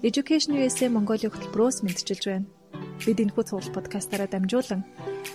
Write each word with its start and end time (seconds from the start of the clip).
Education 0.00 0.56
USA 0.56 0.88
Mongolia 0.88 1.28
хөтөлбөрөөс 1.28 1.84
мэдчилж 1.84 2.24
байна. 2.24 2.48
Бид 3.04 3.20
энэхүү 3.20 3.44
цуглал 3.44 3.76
подкастаараа 3.76 4.32
дамжуулан 4.32 4.80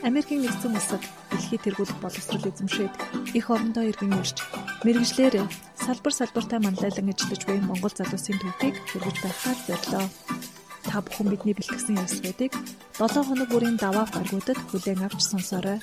Америкийн 0.01 0.41
нэгдсэн 0.41 0.73
улсад 0.73 1.05
дэлхийд 1.29 1.61
тэргуулах 1.69 2.01
боловсрол 2.01 2.49
эзэмшээд 2.49 2.93
их 3.37 3.45
орондоо 3.53 3.85
иргэн 3.85 4.17
ирж 4.17 4.41
мэрэгжлэр 4.81 5.45
салбар 5.77 6.13
салбартаа 6.17 6.59
манлайлан 6.65 7.13
ажиллаж 7.13 7.41
буй 7.45 7.61
Монгол 7.61 7.93
залуусын 7.93 8.41
төвхийг 8.41 8.75
хүргэж 8.89 9.17
байхаар 9.21 9.59
зорилоо. 9.69 10.05
Та 10.89 10.97
бүхэн 10.97 11.29
бидний 11.29 11.53
бэлтгэсэн 11.53 12.01
ярилцлагуудыг 12.01 12.53
7 12.97 13.21
хоног 13.21 13.49
бүрийн 13.53 13.77
даваа 13.77 14.09
гаргуудад 14.09 14.57
хүлээн 14.65 15.05
авч 15.05 15.21
сонсоорой. 15.29 15.77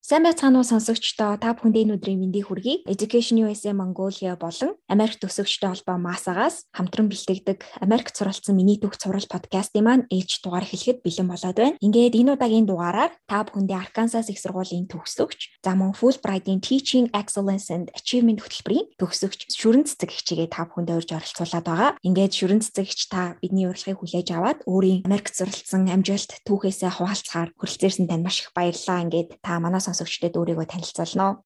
Сайн 0.00 0.24
байцгаана 0.24 0.64
уу 0.64 0.64
сонсогчдоо 0.64 1.36
та 1.36 1.52
бүхэнд 1.52 1.76
энэ 1.76 1.94
өдрийн 2.00 2.24
мэндийг 2.24 2.48
хүргэе. 2.48 2.88
Education 2.88 3.44
USA 3.44 3.76
Mongolia 3.76 4.32
болон 4.32 4.72
Америк 4.88 5.20
төгсөгчтэй 5.20 5.68
холбоо 5.68 6.00
МАСАгаас 6.00 6.64
хамтран 6.72 7.12
бэлтгэдэг 7.12 7.84
Америк 7.84 8.08
суралцсан 8.08 8.56
миний 8.56 8.80
төгс 8.80 8.96
сурал 8.96 9.28
подкастын 9.28 9.84
маань 9.84 10.08
ээлж 10.08 10.40
дугаар 10.40 10.64
эхлэхэд 10.64 11.04
бэлэн 11.04 11.28
болоод 11.28 11.52
байна. 11.52 11.76
Ингээд 11.84 12.16
энэ 12.16 12.32
удаагийн 12.32 12.64
дугаараар 12.64 13.12
та 13.28 13.44
бүхэндээ 13.44 13.76
Arkansas 13.76 14.32
их 14.32 14.40
сургуулийн 14.40 14.88
төгсөгч, 14.88 15.60
за 15.60 15.76
мөн 15.76 15.92
Fulbright-ийн 15.92 16.64
Teaching 16.64 17.12
Excellence 17.12 17.68
and 17.68 17.92
Achievement 17.92 18.40
хөтөлбөрийн 18.40 18.96
төгсөгч 18.96 19.52
шүрэн 19.52 19.84
цэцэг 19.84 20.16
хичээгээ 20.16 20.48
та 20.48 20.64
бүхэнд 20.64 20.96
урьж 20.96 21.12
оролцуулаад 21.12 21.66
байгаа. 21.68 21.90
Ингээд 22.00 22.32
шүрэн 22.32 22.64
цэцэгч 22.64 23.12
та 23.12 23.36
бидний 23.44 23.68
урилгыг 23.68 24.00
хүлээж 24.00 24.32
аваад 24.32 24.64
өөрийн 24.64 25.04
Америк 25.04 25.28
суралцсан 25.28 25.92
амжилт 25.92 26.40
түүхээсээ 26.48 26.88
хуваалцахаар 26.88 27.52
хүрэлцээрсэн 27.60 28.08
танд 28.08 28.24
маш 28.24 28.48
их 28.48 28.56
баярлалаа. 28.56 29.04
Ингээд 29.04 29.44
та 29.44 29.60
манаас 29.60 29.89
сонсогчдод 29.90 30.38
өөрийгөө 30.38 30.66
танилцуулно. 30.70 31.42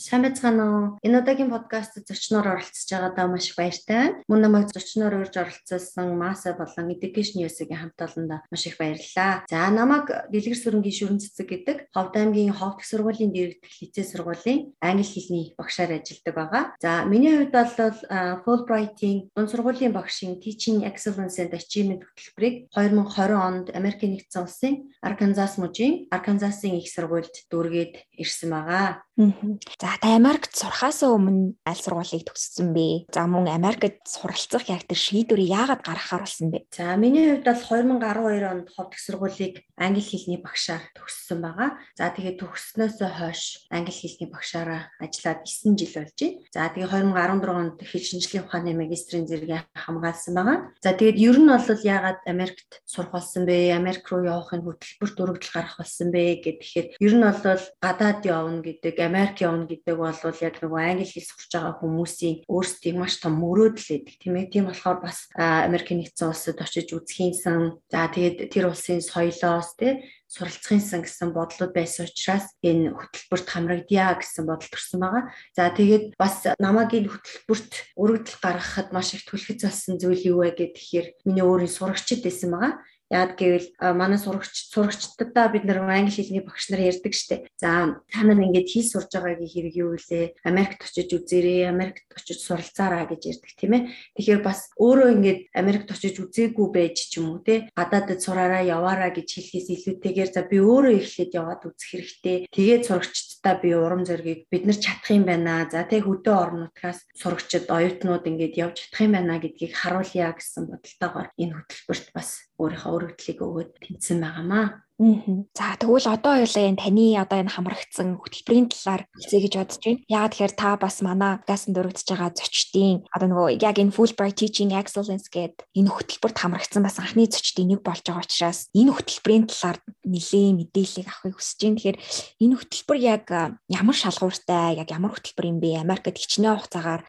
Сайн 0.00 0.24
байцгаана 0.24 0.64
уу? 0.64 0.84
Энэ 1.04 1.20
удаагийн 1.20 1.52
подкаст 1.52 2.00
зочноор 2.00 2.56
оролцож 2.56 2.88
байгаадаа 2.88 3.26
маш 3.28 3.52
их 3.52 3.56
баяртай. 3.60 4.16
Мөн 4.28 4.40
намайг 4.40 4.72
зочноор 4.72 5.20
урьж 5.20 5.36
оролцуулсан 5.36 6.16
Маса 6.16 6.56
болон 6.56 6.88
Education 6.96 7.44
USA-гийн 7.44 7.92
хамт 7.92 8.00
олонд 8.00 8.32
маш 8.48 8.64
их 8.64 8.80
баярлалаа. 8.80 9.44
За 9.50 9.68
намайг 9.68 10.08
Дэлгэр 10.32 10.56
сүрэнгийн 10.56 10.96
шүрэн 10.96 11.20
цэцэг 11.20 11.48
гэдэг 11.52 11.76
Ховд 11.92 12.14
аймгийн 12.16 12.56
Ховд 12.56 12.80
сургуулийн 12.80 13.32
дэргэдэх 13.36 13.74
лицей 13.82 14.04
сургуулийн 14.08 14.72
англи 14.80 15.04
хэлний 15.04 15.52
багшаар 15.58 16.00
ажилладаг 16.00 16.34
байгаа. 16.34 16.64
За 16.80 17.04
миний 17.04 17.36
хувьд 17.36 17.52
бол 17.52 17.96
Fulbright-ийн 18.44 19.28
дунд 19.34 19.50
сургуулийн 19.50 19.92
багшийн 19.92 20.40
Teaching 20.40 20.88
Excellence 20.88 21.36
and 21.42 21.52
Achievement 21.52 22.02
хөтөлбөрийг 22.06 22.70
2020 22.72 23.36
онд 23.36 23.66
Америкийн 23.74 24.14
нэгдсэн 24.14 24.42
улсын 24.46 24.74
Arkansas 25.02 25.58
мужийн 25.58 26.06
Arkansas-ийн 26.14 26.78
их 26.78 26.88
сургуульд 26.88 27.34
дүүргээд 27.50 27.81
гээд 27.82 27.94
ирсэн 28.22 28.50
байгаа. 28.54 28.86
За 29.16 29.92
та 30.00 30.16
Америкт 30.16 30.56
сурахаас 30.56 31.04
өмнө 31.04 31.52
аль 31.68 31.76
сургуулийг 31.76 32.24
төгссөн 32.24 32.72
бэ? 32.72 33.12
За 33.12 33.28
мөн 33.28 33.44
Америкт 33.52 34.08
суралцах 34.08 34.64
яг 34.72 34.88
тэр 34.88 34.96
шийдвэрийг 34.96 35.52
яагаад 35.52 35.84
гаргахаар 35.84 36.24
болсон 36.24 36.48
бэ? 36.48 36.64
За 36.72 36.96
миний 36.96 37.36
хувьд 37.36 37.44
бол 37.44 37.60
2012 38.00 38.48
онд 38.48 38.72
ховд 38.72 38.96
их 38.96 39.04
сургуулийг 39.04 39.54
англи 39.76 40.00
хэлний 40.00 40.40
багшаар 40.40 40.80
төгссөн 40.96 41.44
байгаа. 41.44 41.76
За 41.92 42.08
тэгээд 42.08 42.40
төгссөнөөс 42.40 42.96
хойш 43.04 43.68
англи 43.68 43.92
хэлний 43.92 44.32
багшаараа 44.32 44.88
ажиллаад 44.96 45.44
9 45.44 45.76
жил 45.76 45.92
болж 45.92 46.16
байна. 46.16 46.40
За 46.48 46.72
тэгээд 46.72 46.88
2014 47.12 47.52
онд 47.52 47.76
хэл 47.84 48.08
шинжлэлийн 48.08 48.44
ухааны 48.48 48.72
магистрийн 48.80 49.28
зэрэгийг 49.28 49.68
хамгаалсан 49.76 50.32
байгаа. 50.40 50.58
За 50.80 50.96
тэгээд 50.96 51.20
ер 51.20 51.36
нь 51.36 51.52
бол 51.52 51.68
яагаад 51.84 52.20
Америкт 52.24 52.80
сурах 52.88 53.12
болсон 53.12 53.44
бэ? 53.44 53.76
Америк 53.76 54.08
руу 54.08 54.24
явахын 54.24 54.64
хөтөлбөрт 54.64 55.20
өргөдөл 55.20 55.52
гарах 55.52 55.76
болсон 55.76 56.08
бэ 56.08 56.40
гэхээр 56.40 56.86
ер 56.96 57.12
нь 57.12 57.24
бол 57.28 57.64
гадаад 57.76 58.24
явна 58.24 58.64
гэдэг, 58.64 59.01
Америк 59.06 59.42
явна 59.42 59.66
гэдэг 59.66 59.96
бол 59.98 60.14
яг 60.14 60.56
нөгөө 60.62 60.80
англи 60.82 61.06
хэл 61.08 61.26
сурч 61.26 61.50
байгаа 61.52 61.74
хүмүүсийн 61.82 62.36
өөрсдийн 62.46 62.96
маш 62.98 63.18
том 63.18 63.34
мөрөөдөл 63.42 63.88
байдаг 63.98 64.16
тийм 64.22 64.34
ээ. 64.38 64.52
Тийм 64.52 64.64
болохоор 64.70 64.98
бас 65.02 65.26
Америкийн 65.34 66.00
нэгдсэн 66.02 66.30
улсад 66.30 66.58
очиж 66.62 66.88
үзхийнсэн. 66.94 67.82
За 67.90 68.06
тэгээд 68.06 68.50
тэр 68.52 68.70
улсын 68.70 69.02
соёлоос 69.02 69.74
тий 69.76 70.02
суралцахын 70.32 70.80
сан 70.80 71.00
гэсэн 71.04 71.36
бодлууд 71.36 71.76
байсан 71.76 72.08
учраас 72.08 72.48
энэ 72.64 72.96
хөтөлбөрт 72.96 73.48
хамрагдъя 73.52 74.16
гэсэн 74.16 74.48
бодол 74.48 74.70
төрсэн 74.72 74.98
байгаа. 75.04 75.24
За 75.52 75.68
тэгээд 75.68 76.16
бас 76.16 76.48
намайг 76.56 76.96
энэ 76.96 77.12
хөтөлбөрт 77.12 77.72
өргөдөл 78.00 78.38
гаргахад 78.40 78.88
маш 78.96 79.12
их 79.12 79.28
түлхэц 79.28 79.60
болсон 79.68 80.00
зүйл 80.00 80.32
юу 80.32 80.40
вэ 80.40 80.56
гэхээр 80.56 81.28
миний 81.28 81.44
өөрийн 81.44 81.68
сурагчид 81.68 82.24
байсан 82.24 82.48
байгаа. 82.48 82.72
Яад 83.12 83.36
гэвэл 83.36 83.68
манай 83.76 84.16
сурагч 84.16 84.72
сурагчдаа 84.72 85.52
бид 85.52 85.68
нар 85.68 85.84
англи 85.84 86.16
хэлний 86.16 86.40
багш 86.40 86.72
нар 86.72 86.80
ярьдаг 86.80 87.12
штеп. 87.12 87.44
За 87.60 88.00
та 88.08 88.24
нар 88.24 88.40
ингээд 88.40 88.72
хэл 88.72 88.88
сурж 88.88 89.12
байгаагийн 89.12 89.52
хэрэг 89.52 89.74
юу 89.76 89.92
вэ? 90.00 90.32
Америкт 90.48 90.80
очиж 90.80 91.12
үзээрэй, 91.12 91.68
Америкт 91.68 92.08
очиж 92.08 92.40
суралцаараа 92.40 93.04
гэж 93.12 93.36
ярьдаг 93.36 93.52
тийм 93.52 93.72
ээ. 93.76 93.82
Тэгэхээр 94.16 94.40
бас 94.40 94.72
өөрөө 94.80 95.08
ингээд 95.12 95.40
Америкт 95.52 95.92
очиж 95.92 96.16
үзээгүй 96.24 96.68
байж 96.72 96.96
ч 97.12 97.20
юм 97.20 97.36
уу 97.36 97.44
те 97.44 97.68
гадаадд 97.76 98.24
сураараа 98.24 98.64
яваараа 98.64 99.12
гэж 99.12 99.28
хэлхээс 99.28 99.68
илүүтэйгээр 99.76 100.30
за 100.32 100.48
би 100.48 100.56
өөрөө 100.64 100.96
эхлээд 100.96 101.36
яваад 101.36 101.68
үзэх 101.68 101.88
хэрэгтэй. 101.92 102.36
Тэгээд 102.48 102.88
сурагчдаа 102.88 103.54
би 103.60 103.76
урам 103.76 104.08
зориг 104.08 104.48
бид 104.48 104.64
нар 104.64 104.78
чадах 104.80 105.12
юм 105.12 105.28
байна. 105.28 105.68
За 105.68 105.84
тэг 105.84 106.08
хөдөө 106.08 106.32
орнуудаас 106.32 107.04
сурагчид 107.12 107.68
оюутнууд 107.68 108.24
ингээд 108.24 108.56
явж 108.56 108.76
чадах 108.88 109.04
юм 109.04 109.12
байна 109.20 109.36
гэдгийг 109.36 109.76
харуулъя 109.76 110.32
гэсэн 110.32 110.64
бодолтойгоор 110.72 111.28
энэ 111.36 111.54
хөтөлбөрт 111.60 112.08
бас 112.16 112.48
өөрийнхөө 112.62 112.92
өргөдлийг 112.96 113.38
өгөөд 113.42 113.70
тэнцсэн 113.82 114.18
байгаамаа. 114.22 114.66
За 115.02 115.74
тэгвэл 115.80 116.06
одоо 116.14 116.38
хоёлаа 116.38 116.64
энэ 116.70 116.78
таны 116.78 117.18
одоо 117.18 117.38
энэ 117.42 117.50
хамрагдсан 117.50 118.22
хөтөлбөрийн 118.22 118.70
талаар 118.70 119.02
хэлцээ 119.18 119.40
гэж 119.42 119.54
бодож 119.58 119.80
байна. 119.82 120.00
Яагаад 120.06 120.32
тэгэхээр 120.32 120.54
та 120.54 120.70
бас 120.78 120.96
манай 121.02 121.32
гасан 121.42 121.74
дөрөгдөж 121.74 122.06
байгаа 122.06 122.30
зочдын 122.30 123.02
одоо 123.10 123.26
нөгөө 123.26 123.48
яг 123.58 123.76
энэ 123.82 123.90
Fulbright 123.90 124.38
Teaching 124.38 124.70
Excellence 124.70 125.26
гэдэг 125.26 125.66
энэ 125.74 125.90
хөтөлбөрт 125.90 126.38
хамрагдсан 126.38 126.82
бас 126.86 127.02
анхны 127.02 127.26
зочдын 127.26 127.74
нэг 127.74 127.82
болж 127.82 128.06
байгаа 128.06 128.22
учраас 128.22 128.70
энэ 128.78 128.94
хөтөлбөрийн 128.94 129.50
талаар 129.50 129.78
нэлээд 130.06 130.54
мэдээлэл 130.70 131.10
авахыг 131.10 131.34
хүсэж 131.34 131.58
байна. 131.58 131.76
Тэгэхээр 131.82 131.98
энэ 132.46 132.56
хөтөлбөр 132.62 132.98
яг 133.02 133.24
ямар 133.66 133.96
шалгууртай, 133.98 134.78
яг 134.78 134.88
ямар 134.94 135.10
хөтөлбөр 135.18 135.46
юм 135.50 135.58
бэ? 135.58 135.82
Америкт 135.82 136.14
хичнээн 136.14 136.62
хугацаагаар 136.62 137.02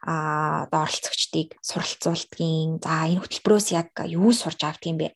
одоо 0.66 0.80
оролцогчдыг 0.82 1.54
суралцуулдгийн. 1.62 2.82
За 2.82 3.06
энэ 3.06 3.22
хөтөлбөрөөс 3.22 3.68
яг 3.70 3.94
юу 4.02 4.34
сурч 4.34 4.66
авдаг 4.66 4.90
юм 4.90 4.98
бэ? 4.98 5.14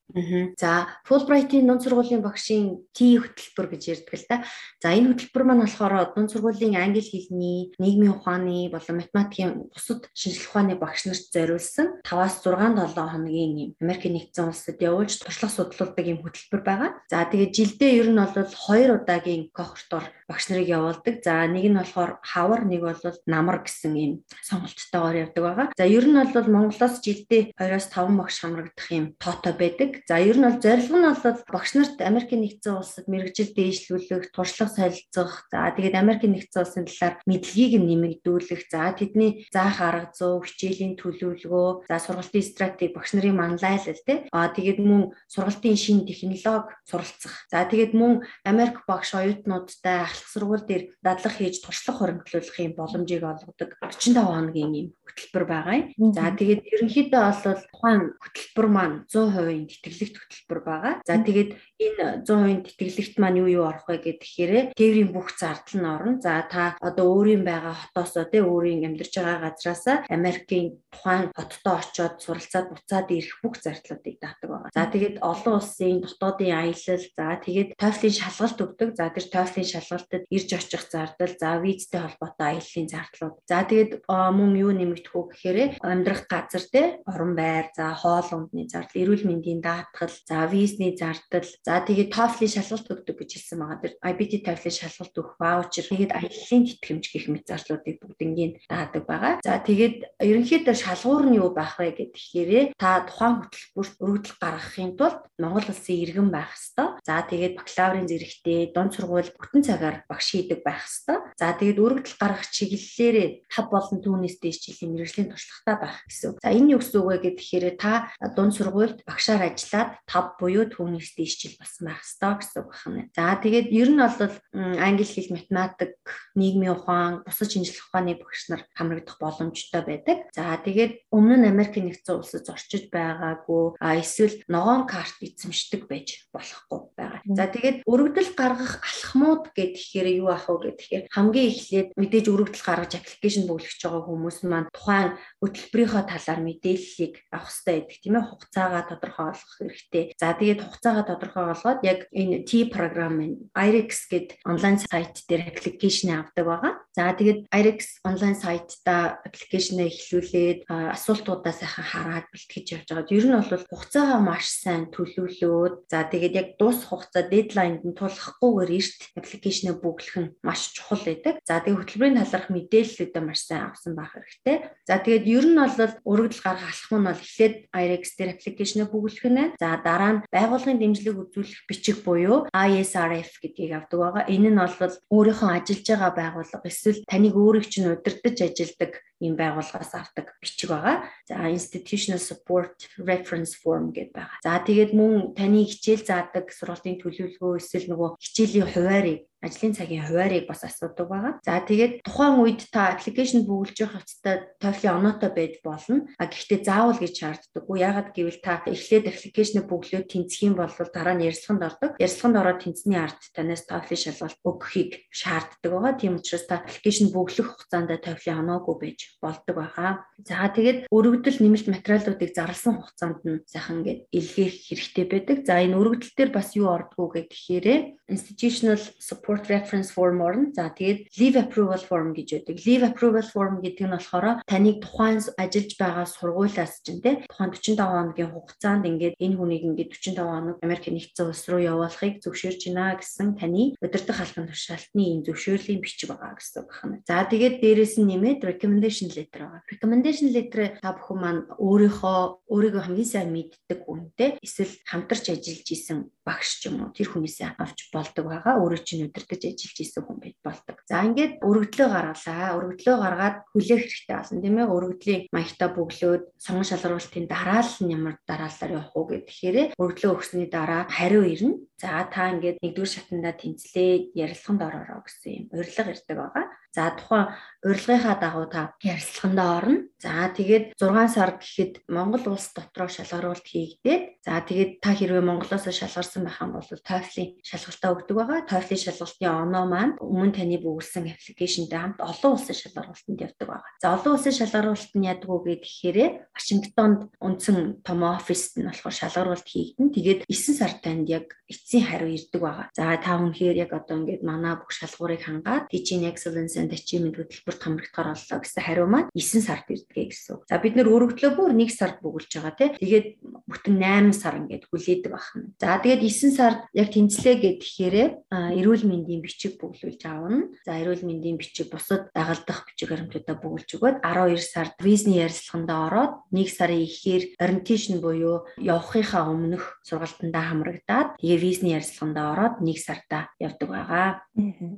За 0.58 0.86
Fulbright-ийн 1.06 1.66
дунд 1.66 1.82
сургуулийн 1.82 2.22
багшийн 2.22 2.67
T 2.96 3.18
хөтөлбөр 3.18 3.66
гэж 3.72 3.82
ярьдаг 3.94 4.14
л 4.18 4.26
да. 4.28 4.36
За 4.82 4.92
энэ 4.94 5.14
хөтөлбөр 5.14 5.44
маань 5.44 5.64
болохоор 5.64 6.12
дунд 6.14 6.30
сургуулийн 6.32 6.76
англи 6.76 7.02
хэлний, 7.02 7.72
нийгмийн 7.78 8.14
ухааны 8.16 8.68
болон 8.72 8.96
математикийн 9.00 9.70
бусад 9.72 10.06
шинжлэх 10.12 10.50
ухааны 10.50 10.74
багш 10.76 11.06
нарт 11.06 11.32
зориулсан 11.32 12.02
5-аас 12.04 12.42
6-7 12.44 12.94
хоногийн 12.94 13.74
Америкийн 13.80 14.14
нэгдсэн 14.16 14.50
улсад 14.50 14.78
явуулж 14.78 15.12
туршлага 15.18 15.54
судлуулдаг 15.54 16.06
юм 16.06 16.20
хөтөлбөр 16.22 16.62
байгаа. 16.62 16.90
За 17.10 17.24
тэгээд 17.24 17.56
жилдээ 17.56 17.90
ер 18.00 18.08
нь 18.12 18.20
бол 18.20 18.32
2 18.32 18.96
удаагийн 18.96 19.50
кохортоор 19.54 20.06
багш 20.28 20.52
нарыг 20.52 20.68
явуулдаг. 20.68 21.24
За 21.24 21.48
нэг 21.48 21.64
нь 21.72 21.78
болохоор 21.80 22.20
хавар, 22.20 22.68
нэг 22.68 22.84
бол 22.84 23.00
намар 23.24 23.64
гэсэн 23.64 23.94
юм 23.96 24.12
сонголттойгоор 24.44 25.16
явдаг 25.24 25.42
байгаа. 25.42 25.66
За 25.72 25.84
ер 25.88 26.04
нь 26.04 26.20
бол 26.20 26.48
Монголоос 26.52 27.00
жилдээ 27.00 27.56
2-5 27.56 28.20
багш 28.20 28.36
хамрагдах 28.44 28.88
юм 28.92 29.16
тоотой 29.16 29.54
байдаг. 29.56 29.90
За 30.04 30.20
ер 30.20 30.36
нь 30.36 30.44
бол 30.44 30.60
зорилго 30.60 30.96
нь 31.00 31.08
бол 31.08 31.40
багш 31.48 31.70
нарт 31.74 31.96
Америкийн 32.04 32.44
нэгдсэн 32.58 32.74
улсад 32.74 33.06
мэрэгжил 33.06 33.54
дээшлүүлэх, 33.54 34.34
туршлага 34.34 34.74
солилцох, 34.74 35.46
за 35.46 35.70
тэгээд 35.78 35.94
Америкийн 35.94 36.34
нэгдсэн 36.34 36.62
улсын 36.66 36.86
талаар 36.90 37.14
мэдлэгийг 37.30 37.78
нэмэгдүүлэх, 37.78 38.62
за 38.66 38.90
тэдний 38.98 39.46
заах 39.54 39.78
арга 39.78 40.10
зүй, 40.10 40.42
хичээлийн 40.42 40.98
төлөвлөгөө, 40.98 41.86
за 41.86 41.96
сургалтын 42.02 42.42
стратеги, 42.42 42.94
багш 42.94 43.14
нарын 43.14 43.38
манлайлал 43.38 44.02
тий. 44.02 44.26
Аа 44.34 44.50
тэгээд 44.50 44.82
мөн 44.82 45.14
сургалтын 45.30 45.78
шин 45.78 46.02
технологи 46.02 46.74
суралцах. 46.82 47.46
За 47.46 47.62
тэгээд 47.62 47.94
мөн 47.94 48.26
Америк 48.42 48.82
багш 48.90 49.14
оюутнуудтай 49.14 50.02
ахлах 50.02 50.26
сургууль 50.26 50.66
дээр 50.66 50.82
дадлаг 50.98 51.34
хийж 51.38 51.62
туршлага 51.62 52.10
хоригдлуулахын 52.10 52.74
боломжийг 52.74 53.22
олгодог 53.22 53.78
45 53.78 54.18
хоногийн 54.18 54.74
юм 54.74 54.88
хөтөлбөр 55.08 55.44
байгаа 55.48 55.74
юм. 55.80 56.12
За 56.12 56.28
тэгээд 56.36 56.60
ерөнхийдөө 56.68 57.22
бол 57.24 57.64
тухайн 57.72 58.02
хөтөлбөр 58.20 58.66
маань 58.68 58.96
100% 59.08 59.80
тэтгэлэгт 59.82 60.16
хөтөлбөр 60.20 60.60
байгаа. 60.62 60.94
За 61.08 61.16
тэгээд 61.18 61.50
энэ 61.78 62.04
100% 62.28 62.76
тэтгэлэгт 62.76 63.16
маань 63.18 63.40
юу 63.42 63.48
юу 63.48 63.64
орох 63.70 63.88
вэ 63.88 64.02
гэхээр 64.04 64.74
тээврийн 64.76 65.10
бүх 65.14 65.32
зардал 65.38 65.78
нь 65.78 65.88
орно. 65.88 66.12
За 66.20 66.42
та 66.50 66.76
одоо 66.82 67.06
өөрийн 67.14 67.42
байгаа 67.46 67.74
хотоосоо 67.74 68.24
тий 68.28 68.42
өөрийн 68.42 68.86
амьдарч 68.88 69.14
байгаа 69.16 69.54
газраасаа 69.54 69.96
Америкийн 70.10 70.82
тухайн 70.90 71.30
хоттой 71.32 71.74
очиод 71.78 72.14
суралцаад 72.18 72.66
буцаад 72.74 73.08
ирэх 73.14 73.38
бүх 73.42 73.54
зардлуудыг 73.62 74.16
даатдаг 74.18 74.48
байгаа. 74.50 74.70
За 74.74 74.84
тэгээд 74.90 75.16
олон 75.22 75.54
улсын 75.62 76.02
дотоодын 76.02 76.50
аялал, 76.50 77.04
за 77.14 77.26
тэгээд 77.46 77.68
TOEFL-ийн 77.78 78.16
шалгалт 78.18 78.58
өгдөг. 78.58 78.90
За 78.98 79.06
тэр 79.14 79.26
TOEFL-ийн 79.30 79.68
шалгалтад 79.70 80.24
ирж 80.34 80.50
очих 80.58 80.82
зардал, 80.90 81.34
за 81.38 81.50
визтэй 81.62 82.00
холбоотой 82.02 82.46
аяллаа 82.58 82.86
зардлууд. 82.90 83.36
За 83.46 83.58
тэгээд 83.62 83.92
мөн 84.08 84.52
юу 84.58 84.72
нэмэгдэх 84.74 84.97
идэх 84.98 85.14
үү 85.14 85.24
гэхээр 85.32 85.58
амьдрах 85.80 86.26
газар 86.26 86.64
те 86.68 86.82
орон 87.06 87.32
байр 87.38 87.70
за 87.72 87.94
хоол 87.94 88.28
ундны 88.34 88.66
зардал 88.68 89.00
эрүүл 89.02 89.24
мэндийн 89.24 89.62
даатгал 89.62 90.12
за 90.12 90.46
визний 90.50 90.92
зардал 90.98 91.46
за 91.46 91.74
тэгээд 91.86 92.12
TOEFL-ийн 92.12 92.54
шалгалт 92.58 92.88
өгдөг 92.92 93.16
гэж 93.18 93.30
хэлсэн 93.38 93.58
байгаа. 93.58 93.82
Тэр 93.82 93.94
IBT 94.02 94.32
TOEFL-ийн 94.42 94.76
шалгалт 94.78 95.14
өгөх 95.14 95.36
ваучер 95.38 95.86
тэгээд 95.88 96.12
аяллаа 96.12 96.60
тэтгэмж 96.68 97.04
гэх 97.12 97.26
мэт 97.30 97.44
зардлуудыг 97.48 97.96
бүгднийг 98.02 98.52
даадаг 98.68 99.04
байгаа. 99.06 99.34
За 99.44 99.58
тэгээд 99.62 99.96
ерөнхийдөө 100.18 100.74
шалгуур 100.74 101.24
нь 101.28 101.38
юу 101.38 101.50
байх 101.54 101.78
вэ 101.78 101.94
гэхээр 101.94 102.74
та 102.78 103.04
тухайн 103.06 103.44
хөтөлбөрт 103.44 103.94
өргөдөл 104.02 104.36
гаргахын 104.40 104.92
тулд 104.98 105.20
Монгол 105.38 105.68
улсын 105.70 105.96
иргэн 106.02 106.28
байх 106.32 106.50
ёстой. 106.56 106.88
За 107.06 107.22
тэгээд 107.22 107.54
бакалаврын 107.58 108.08
зэрэгтэй 108.08 108.72
дунд 108.74 108.92
сургууль 108.94 109.30
бүтэн 109.36 109.62
цагаар 109.62 109.96
багш 110.10 110.34
хийдэг 110.34 110.60
байх 110.64 110.82
ёстой. 110.88 111.18
За 111.38 111.54
тэгээд 111.54 111.78
өргөдөл 111.78 112.16
гаргах 112.18 112.50
чиглэлээрээ 112.50 113.28
тав 113.46 113.66
болон 113.70 113.98
түүнээс 114.02 114.36
дээш 114.42 114.58
жилийн 114.64 114.87
мэрэгжлийн 114.92 115.30
туршлагатай 115.32 115.76
байх 115.76 115.96
гэсэн. 116.08 116.38
За 116.42 116.48
энэ 116.52 116.70
юу 116.74 116.80
гэсэн 116.80 116.98
үг 117.00 117.08
вэ 117.08 117.16
гэхээр 117.36 117.66
та 117.76 118.12
дунд 118.36 118.52
сургуульд 118.56 119.04
багшаар 119.04 119.52
ажиллаад 119.52 119.90
тав 120.08 120.36
буюу 120.40 120.66
түүнээс 120.68 121.14
дээш 121.16 121.34
жил 121.38 121.54
болсон 121.60 121.84
байх 121.92 122.00
ёстой 122.04 122.34
гэсэн 122.40 122.58
үг 122.64 122.70
байна. 122.72 123.02
За 123.12 123.36
тэгээд 123.38 123.68
ер 123.72 123.88
нь 123.92 124.00
бол 124.00 124.34
англи 124.54 125.04
хэл, 125.04 125.34
математик, 125.34 125.94
нийгмийн 126.34 126.74
ухаан, 126.74 127.22
бусад 127.26 127.50
шинжлэх 127.52 127.88
ухааны 127.88 128.16
багш 128.18 128.48
нар 128.48 128.62
хамрагдах 128.74 129.16
боломжтой 129.20 129.82
байдаг. 129.84 130.18
За 130.34 130.56
тэгээд 130.56 131.08
өмнө 131.12 131.36
нь 131.40 131.50
Америкийн 131.50 131.88
нэгдсэн 131.90 132.18
улсад 132.18 132.46
зорчиж 132.46 132.88
байгаагүй 132.92 133.76
эсвэл 133.80 134.36
ногоон 134.48 134.86
карт 134.88 135.18
эзэмшдэг 135.20 135.88
байж 135.88 136.28
болохгүй 136.32 136.80
байгаа. 136.96 137.20
За 137.24 137.46
тэгээд 137.46 137.84
өргөдөл 137.84 138.32
гаргах 138.36 138.80
алхмууд 138.82 139.52
гэхээр 139.52 140.08
юу 140.22 140.30
ах 140.32 140.48
вэ 140.48 140.72
гэхээр 140.76 141.04
хамгийн 141.12 141.50
эхлээд 141.52 141.88
мэдээж 141.96 142.26
өргөдөл 142.28 142.64
гаргаж 142.64 142.92
аппликейшн 142.98 143.44
бүглэж 143.48 143.78
байгаа 143.82 144.02
хүмүүс 144.06 144.38
маань 144.44 144.68
тухайн 144.78 145.18
хөтөлбөрийнхөө 145.42 146.02
талаар 146.06 146.40
мэдээллийг 146.46 147.14
авах 147.34 147.50
хэрэгтэй 147.50 147.74
байдаг 147.82 147.98
тийм 147.98 148.14
ээ 148.14 148.28
хугацаагаа 148.30 148.82
тодорхойлох 148.86 149.52
хэрэгтэй. 149.58 150.04
За 150.14 150.30
тэгээд 150.38 150.62
хугацаагаа 150.62 151.04
тодорхойлгоод 151.10 151.80
яг 151.82 152.00
энэ 152.14 152.46
T 152.46 152.70
програм 152.70 153.18
нь 153.18 153.50
IREX 153.58 153.90
гэд 154.06 154.28
онлайн 154.46 154.78
сайт 154.78 155.26
дээр 155.26 155.50
аппликейшн 155.50 156.14
авдаг 156.14 156.46
байгаа. 156.46 156.74
За 156.94 157.10
тэгээд 157.14 157.50
IREX 157.50 158.02
онлайн 158.06 158.36
сайтта 158.38 159.22
аппликейшнээ 159.26 159.86
эхлүүлээд 159.90 160.58
асуултуудаа 160.68 161.54
сайхан 161.54 161.86
хараад 161.86 162.26
бэлтгэж 162.30 162.66
явж 162.74 162.88
байгаа. 162.90 163.14
Ер 163.14 163.26
нь 163.26 163.38
бол 163.38 163.64
хугацаагаа 163.70 164.20
маш 164.22 164.46
сайн 164.50 164.90
төлөвлөөд 164.94 165.90
за 165.90 166.06
тэгээд 166.10 166.34
яг 166.38 166.48
дуус 166.58 166.86
хугацаа 166.86 167.26
дедлайнд 167.26 167.82
нь 167.86 167.98
тулахгүйгээр 167.98 168.70
эрт 168.78 169.00
аппликейшнээ 169.14 169.74
бүглэх 169.78 170.16
нь 170.18 170.32
маш 170.42 170.74
чухал 170.74 171.02
байдаг. 171.06 171.38
За 171.46 171.62
тэгээд 171.62 171.80
хөтөлбөрийн 171.86 172.18
талаарх 172.18 172.48
мэдээллүүдээ 172.50 173.22
маш 173.24 173.40
сайн 173.46 173.70
авсан 173.70 173.94
байх 173.94 174.12
хэрэгтэй. 174.12 174.67
За 174.88 174.96
тэгээд 174.98 175.24
ер 175.28 175.44
нь 175.44 175.58
бол 175.58 175.94
өргөдөл 176.08 176.42
гаргах 176.44 176.72
алхам 176.72 176.98
нь 177.00 177.08
бол 177.08 177.20
эхлээд 177.20 177.54
IREX 177.76 178.04
дээр 178.16 178.30
аппликейшнээ 178.34 178.86
бүглэх 178.88 179.24
нь 179.28 179.36
байна. 179.36 179.56
За 179.60 179.76
дараа 179.84 180.12
нь 180.16 180.22
байгууллагын 180.32 180.80
дэмжлэг 180.80 181.16
үзүүлэх 181.28 181.60
бичиг 181.68 181.96
буюу 182.06 182.48
ISRF 182.52 183.30
гэдгийг 183.42 183.72
авдаг 183.76 183.98
байгаа. 184.00 184.24
Энэ 184.32 184.50
нь 184.52 184.60
бол 184.60 184.94
өөрийнхөө 185.12 185.50
ажиллаж 185.52 185.86
байгаа 185.92 186.12
байгууллага 186.16 186.68
эсвэл 186.68 187.04
таныг 187.04 187.34
өөрийг 187.36 187.66
чинь 187.68 187.92
удирдах 187.92 188.36
ажилладаг 188.40 188.92
ийм 189.24 189.34
байгууллагаас 189.34 189.92
авдаг 189.94 190.34
бичиг 190.42 190.70
байгаа. 190.70 191.04
За 191.28 191.50
institutional 191.50 192.22
support 192.22 192.76
reference 192.98 193.54
form 193.58 193.90
гэдэг 193.90 194.14
байгаа. 194.14 194.38
За 194.46 194.58
тэгээд 194.62 194.92
мөн 194.94 195.34
таны 195.38 195.66
хичээл 195.66 196.06
заадаг 196.06 196.54
сургалтын 196.54 197.02
төлөвлөгөө 197.02 197.58
эсвэл 197.58 197.90
нөгөө 197.90 198.08
хичээлийн 198.22 198.68
хуваарийг 198.70 199.28
ажлын 199.42 199.74
цагийн 199.74 200.06
хуваарийг 200.06 200.46
бас 200.50 200.66
асуудаг 200.66 201.06
байгаа. 201.08 201.32
За 201.46 201.62
тэгээд 201.62 202.02
тухайн 202.02 202.42
үед 202.42 202.66
та 202.74 202.90
аппликейшн 202.94 203.46
бүгэлж 203.46 203.76
явах 203.86 204.02
хэвчээ 204.02 204.58
TOEFL-ийн 204.58 204.98
оноотой 204.98 205.30
байж 205.30 205.54
болно. 205.62 206.10
А 206.18 206.26
гэхдээ 206.26 206.66
заавал 206.66 206.98
гэж 206.98 207.14
шаарддаггүй. 207.22 207.76
Яагаад 207.78 208.10
гэвэл 208.10 208.42
та 208.42 208.66
эхлээд 208.66 209.06
аппликейшн 209.14 209.62
бүглөөд 209.62 210.10
тэнцэх 210.10 210.42
юм 210.42 210.54
бол 210.58 210.74
дараа 210.90 211.14
нь 211.14 211.26
ярилцлаганд 211.30 211.66
ордог. 211.70 211.90
Ярилцлаганд 212.02 212.40
ороод 212.42 212.60
тэнцсэний 212.66 212.98
ард 212.98 213.20
танаас 213.30 213.62
TOEFL-ийн 213.70 214.02
шалгалт 214.10 214.38
өгөхийг 214.42 214.90
шаарддаг 215.14 215.70
байгаа. 215.70 215.94
Тийм 215.94 216.18
учраас 216.18 216.44
та 216.50 216.58
аппликейшн 216.58 217.14
бүглэх 217.14 217.46
хугацаанд 217.46 217.94
TOEFL-ийн 217.94 218.42
оноогүй 218.42 218.74
байж 218.82 219.00
болдог 219.22 219.56
байгаа. 219.56 220.04
За 220.22 220.46
тэгээд 220.48 220.88
өргөдөл 220.92 221.38
нэмэлт 221.42 221.66
материалуудыг 221.68 222.30
зарласан 222.34 222.78
хугацаанд 222.78 223.20
нь 223.24 223.42
сайхан 223.46 223.82
ингээд 223.82 224.00
илгээх 224.12 224.54
хэрэгтэй 224.68 225.06
байдаг. 225.08 225.36
За 225.46 225.62
энэ 225.62 225.78
өргөдөл 225.78 226.12
дээр 226.16 226.30
бас 226.34 226.54
юу 226.58 226.68
ордгоо 226.74 227.08
гэхээр 227.14 227.98
institutional 228.08 228.78
support 228.98 229.46
reference 229.52 229.92
form 229.92 230.20
орно. 230.24 230.50
За 230.56 230.72
тэгээд 230.72 231.12
leave 231.18 231.36
approval 231.36 231.80
form 231.80 232.16
гэж 232.16 232.28
байдаг. 232.42 232.56
Leave 232.66 232.84
approval 232.90 233.26
form 233.26 233.54
гэдэг 233.62 233.84
нь 233.86 233.94
болохоор 233.94 234.42
таныг 234.48 234.82
тухайн 234.82 235.20
ажиллаж 235.38 235.72
байгаа 235.78 236.06
сургуулиас 236.08 236.82
чинь 236.82 237.02
те 237.04 237.22
тухайн 237.28 237.52
45 237.52 237.78
хоногийн 237.78 238.32
хугацаанд 238.32 238.88
ингээд 238.90 239.14
энэ 239.20 239.36
хүнийг 239.38 239.62
ингээд 239.70 239.90
45 239.94 240.18
хоног 240.18 240.56
Америк 240.64 240.84
нэгдсэн 240.88 241.28
улс 241.30 241.44
руу 241.46 241.62
явуулахыг 241.62 242.18
зөвшөөрж 242.24 242.62
байна 242.72 242.98
гэсэн 242.98 243.38
таны 243.38 243.76
удирдах 243.78 244.18
албан 244.18 244.50
тушаалтны 244.50 245.02
энэ 245.14 245.24
зөвшөөрлийн 245.28 245.80
бичиг 245.84 246.10
байгаа 246.10 246.34
гэсэн 246.34 246.58
үг 246.64 246.72
байна. 246.74 246.98
За 247.06 247.22
тэгээд 247.28 247.60
дээрэс 247.62 247.94
нь 248.00 248.08
нэмээд 248.10 248.40
recommendation 248.42 248.97
letter 249.06 249.46
байгаа. 249.46 249.62
Recommendation 249.70 250.28
letter 250.34 250.66
та 250.82 250.90
бүхэн 250.98 251.18
маань 251.22 251.42
өөрийнхөө 251.62 252.18
өөрийгөө 252.50 252.82
хамгийн 252.82 253.06
сайн 253.06 253.30
мэддэг 253.30 253.80
үнтэй 253.86 254.30
эсвэл 254.42 254.74
хамтарч 254.90 255.24
ажиллаж 255.30 255.68
исэн 255.70 256.10
багш 256.26 256.60
ч 256.60 256.68
юм 256.68 256.82
уу 256.84 256.92
тэр 256.92 257.08
хүнээсээ 257.14 257.56
авч 257.56 257.88
болдог 257.94 258.24
байгаа. 258.28 258.60
Өөрөө 258.60 258.82
чинь 258.82 259.06
удирдах 259.06 259.40
ажиллаж 259.40 259.78
исэн 259.80 260.02
хүн 260.04 260.18
байж 260.20 260.36
болдог. 260.44 260.76
За 260.90 261.00
ингээд 261.06 261.40
өргөдлөө 261.40 261.88
гаргалаа. 261.88 262.56
Өргөдлөө 262.58 262.96
гаргаад 263.00 263.36
хүлээх 263.54 263.82
хэрэгтэй 263.86 264.16
болсон 264.18 264.38
тийм 264.44 264.56
ээ. 264.60 264.68
Өргөдлийн 264.68 265.22
маягтаа 265.32 265.68
бөглөөд 265.72 266.22
сонгон 266.36 266.68
шалгаруулалтын 266.68 267.26
дараал 267.30 267.72
нь 267.80 267.94
ямар 267.96 268.16
дараалалаар 268.28 268.76
явах 268.76 268.92
уу 268.92 269.06
гэхээр 269.08 269.78
өргөдлөө 269.80 270.12
өгсөний 270.12 270.48
дараа 270.52 270.84
хариу 270.92 271.24
ирнэ. 271.24 271.56
За 271.78 272.02
та 272.10 272.34
ингээд 272.34 272.58
нэгдүгээр 272.58 272.90
шатанда 272.90 273.32
тэнцлээ 273.38 274.12
ярилцлаганд 274.18 274.66
ороорой 274.66 275.00
гэсэн 275.06 275.32
юм 275.32 275.44
урилга 275.54 275.94
ирдэг 275.94 276.16
байгаа. 276.18 276.44
За 276.76 276.90
тухайн 276.96 277.32
урилгынхаа 277.64 278.16
дагуу 278.20 278.46
та 278.52 278.60
ярилцлаганд 278.84 279.40
орно. 279.56 279.76
За 279.98 280.30
тэгээд 280.30 280.78
6 280.78 281.10
сар 281.10 281.42
гэхэд 281.42 281.90
Монгол 281.90 282.38
улс 282.38 282.54
дотроо 282.54 282.86
шалгаруулалт 282.86 283.42
хийгдээд 283.42 284.22
за 284.22 284.38
тэгээд 284.46 284.78
та 284.78 284.94
хэрвээ 284.94 285.26
Монголоос 285.26 285.66
шалгарсан 285.66 286.22
байх 286.22 286.38
юм 286.38 286.54
бол 286.54 286.62
TOEFL-ийн 286.62 287.42
шалгалтаа 287.42 287.90
өгдөг 287.98 288.14
байгаа. 288.14 288.46
TOEFL-ийн 288.46 288.84
шалгалтын 288.94 289.34
оноо 289.42 289.64
маань 289.66 289.98
өмнө 289.98 290.38
таны 290.38 290.62
бүгэлсэн 290.62 291.10
аппликейшнтэй 291.10 291.74
хамт 291.82 291.98
олон 291.98 292.30
улсын 292.38 292.54
шалгаруулалтанд 292.54 293.24
явдаг 293.26 293.46
байгаа. 293.50 293.70
За 293.82 293.86
олон 293.98 294.12
улсын 294.14 294.34
шалгаруулалт 294.38 294.94
нь 294.94 295.08
яадаг 295.10 295.28
уу 295.34 295.42
гэхээр 295.42 295.98
Вашингтонд 296.30 297.00
үндсэн 297.18 297.82
том 297.82 298.00
оффист 298.06 298.54
нь 298.62 298.70
болохоор 298.70 298.94
шалгаруулалт 298.94 299.50
хийгдэн. 299.50 299.90
Тэгээд 299.90 300.20
9 300.30 300.54
сар 300.62 300.78
танд 300.78 301.10
яг 301.10 301.34
эцсийн 301.50 301.90
хариу 301.90 302.14
ирдэг 302.14 302.38
байгаа. 302.38 302.70
За 302.70 302.94
та 303.02 303.18
үнэхээр 303.18 303.66
яг 303.66 303.74
одоо 303.74 303.98
ингээд 303.98 304.22
манай 304.22 304.54
бүх 304.54 304.70
шалгуурыг 304.70 305.26
хангаад 305.26 305.66
teaching 305.72 306.06
excellence 306.06 306.54
and 306.54 306.70
achievement 306.70 307.18
хөтөлбөрт 307.18 307.60
хамрагдахаар 307.66 308.14
боллоо 308.14 308.38
гэсэн 308.44 308.62
хариу 308.62 308.86
маань 308.86 309.10
9 309.16 309.42
сард 309.42 309.66
ирдгээ 309.88 310.06
гэсэн. 310.12 310.44
За 310.44 310.60
бид 310.60 310.76
нэр 310.76 310.88
өргөдлөө 310.92 311.32
бүр 311.32 311.52
1 311.56 311.72
сард 311.72 311.98
бүгэлж 312.04 312.30
байгаа 312.36 312.54
тий. 312.54 312.70
Тэгээд 312.76 313.06
бүтэн 313.48 313.76
8 313.80 314.12
сар 314.12 314.36
ингээд 314.36 314.68
хүлээдэг 314.68 315.12
байна. 315.12 315.48
За 315.56 315.80
тэгээд 315.80 316.02
9 316.04 316.36
сард 316.36 316.60
яг 316.76 316.88
тэнцлээ 316.92 317.34
гэхээр 317.40 317.96
эрүүл 318.28 318.84
мэндийн 318.84 319.24
бичиг 319.24 319.56
бүглүүлж 319.56 320.02
аавна. 320.04 320.52
За 320.68 320.76
эрүүл 320.76 321.02
мэндийн 321.08 321.40
бичиг 321.40 321.72
бусад 321.72 322.12
дагалдах 322.12 322.68
бичиг 322.68 322.92
баримтуудаа 322.92 323.36
бүгэлж 323.40 323.68
өгөөд 323.80 323.96
12 324.04 324.44
сард 324.44 324.74
визний 324.84 325.24
ярилцлаганд 325.24 325.70
ороод 325.72 326.12
1 326.30 326.44
сарын 326.52 326.84
ихээр 326.84 327.22
orientation 327.40 328.04
буюу 328.04 328.44
явахынхаа 328.60 329.32
өмнөх 329.32 329.80
сургалтандаа 329.82 330.44
хамрагдаад 330.52 331.08
тэгээ 331.16 331.40
визний 331.40 331.72
ярилцлаганд 331.72 332.18
ороод 332.20 332.54
1 332.60 332.76
сартаа 332.76 333.32
явдаг 333.40 333.68
байгаа. 333.68 334.08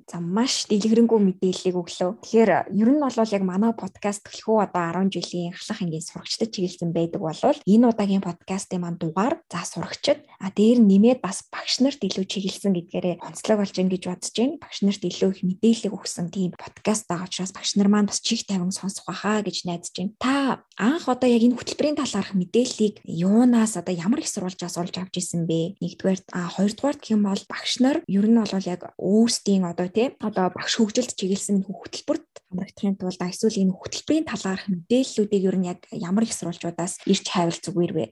За 0.07 0.19
маш 0.21 0.67
дэлгэрэнгүй 0.71 1.19
мэдээллийг 1.19 1.76
өглөө. 1.76 2.11
Тэгэхээр 2.23 2.50
ер 2.71 2.88
нь 2.90 3.00
бол 3.00 3.17
яг 3.19 3.45
манай 3.45 3.73
подкаст 3.75 4.25
төлхөө 4.25 4.71
одоо 4.71 4.83
10 5.00 5.09
жилийн 5.09 5.57
ахлах 5.57 5.80
ангийн 5.80 6.04
сурагчдад 6.04 6.52
чиглэсэн 6.52 6.92
байдаг 6.92 7.21
бол 7.25 7.40
энэ 7.40 7.88
удаагийн 7.88 8.21
подкастын 8.21 8.80
маань 8.85 9.00
дугаар 9.00 9.40
за 9.49 9.64
сурагчд 9.64 10.21
а 10.37 10.52
дээр 10.52 10.78
нэмээд 10.85 11.21
бас 11.25 11.49
багш 11.49 11.80
нарт 11.80 12.04
илүү 12.04 12.25
чиглэсэн 12.28 12.73
гэдгээрээ 12.76 13.25
онцлог 13.25 13.59
болж 13.61 13.73
гин 13.73 13.88
гэж 13.88 14.02
бодож 14.09 14.35
байна. 14.37 14.61
Багш 14.61 14.78
нарт 14.85 15.02
илүү 15.04 15.30
их 15.33 15.40
мэдээлэл 15.49 15.97
өгсөн 15.97 16.26
тийм 16.28 16.52
подкаст 16.57 17.09
байгаа 17.09 17.28
учраас 17.28 17.52
багш 17.57 17.73
нар 17.76 17.88
маань 17.88 18.09
бас 18.09 18.21
чих 18.21 18.45
тавин 18.45 18.73
сонсох 18.73 19.09
байхаа 19.09 19.40
гэж 19.40 19.64
найдаж 19.64 19.92
байна. 19.97 20.12
Та 20.21 20.35
анх 20.76 21.09
одоо 21.09 21.28
яг 21.28 21.42
энэ 21.45 21.57
хөтөлбөрийн 21.57 22.00
талаарх 22.00 22.33
мэдээллийг 22.37 23.00
юунаас 23.04 23.76
одоо 23.80 23.95
ямар 23.95 24.21
их 24.21 24.28
сурвалжаас 24.28 24.76
олж 24.80 24.95
авч 24.97 25.21
исэн 25.21 25.45
бэ? 25.49 25.80
Нэгдүгээр 25.80 26.21
а 26.33 26.49
хоёрдугаар 26.52 26.97
гэх 27.00 27.14
юм 27.16 27.25
бол 27.28 27.42
багш 27.49 27.80
нар 27.85 28.00
ер 28.09 28.26
нь 28.28 28.40
бол 28.40 28.69
яг 28.69 28.92
өөрсдийн 28.97 29.64
одоо 29.64 29.88
тийм 29.88 30.16
одоо 30.21 30.49
багш 30.52 30.76
хөгжилд 30.76 31.16
чиглэсэн 31.16 31.64
хөтөлбөрт 31.64 32.30
хамрагдахын 32.50 32.99
тулд 32.99 33.21
эсвэл 33.21 33.62
энэ 33.62 33.76
хөтөлбөрийн 33.78 34.26
талаарх 34.26 34.66
мэдээллүүдийг 34.90 35.44
ер 35.47 35.56
нь 35.56 35.68
яг 35.70 35.87
ямар 35.94 36.26
их 36.26 36.35
сурвалжуудаас 36.35 37.06
ирж 37.06 37.26
хайвал 37.30 37.54
зүгээр 37.54 37.92
вэ? 37.94 38.04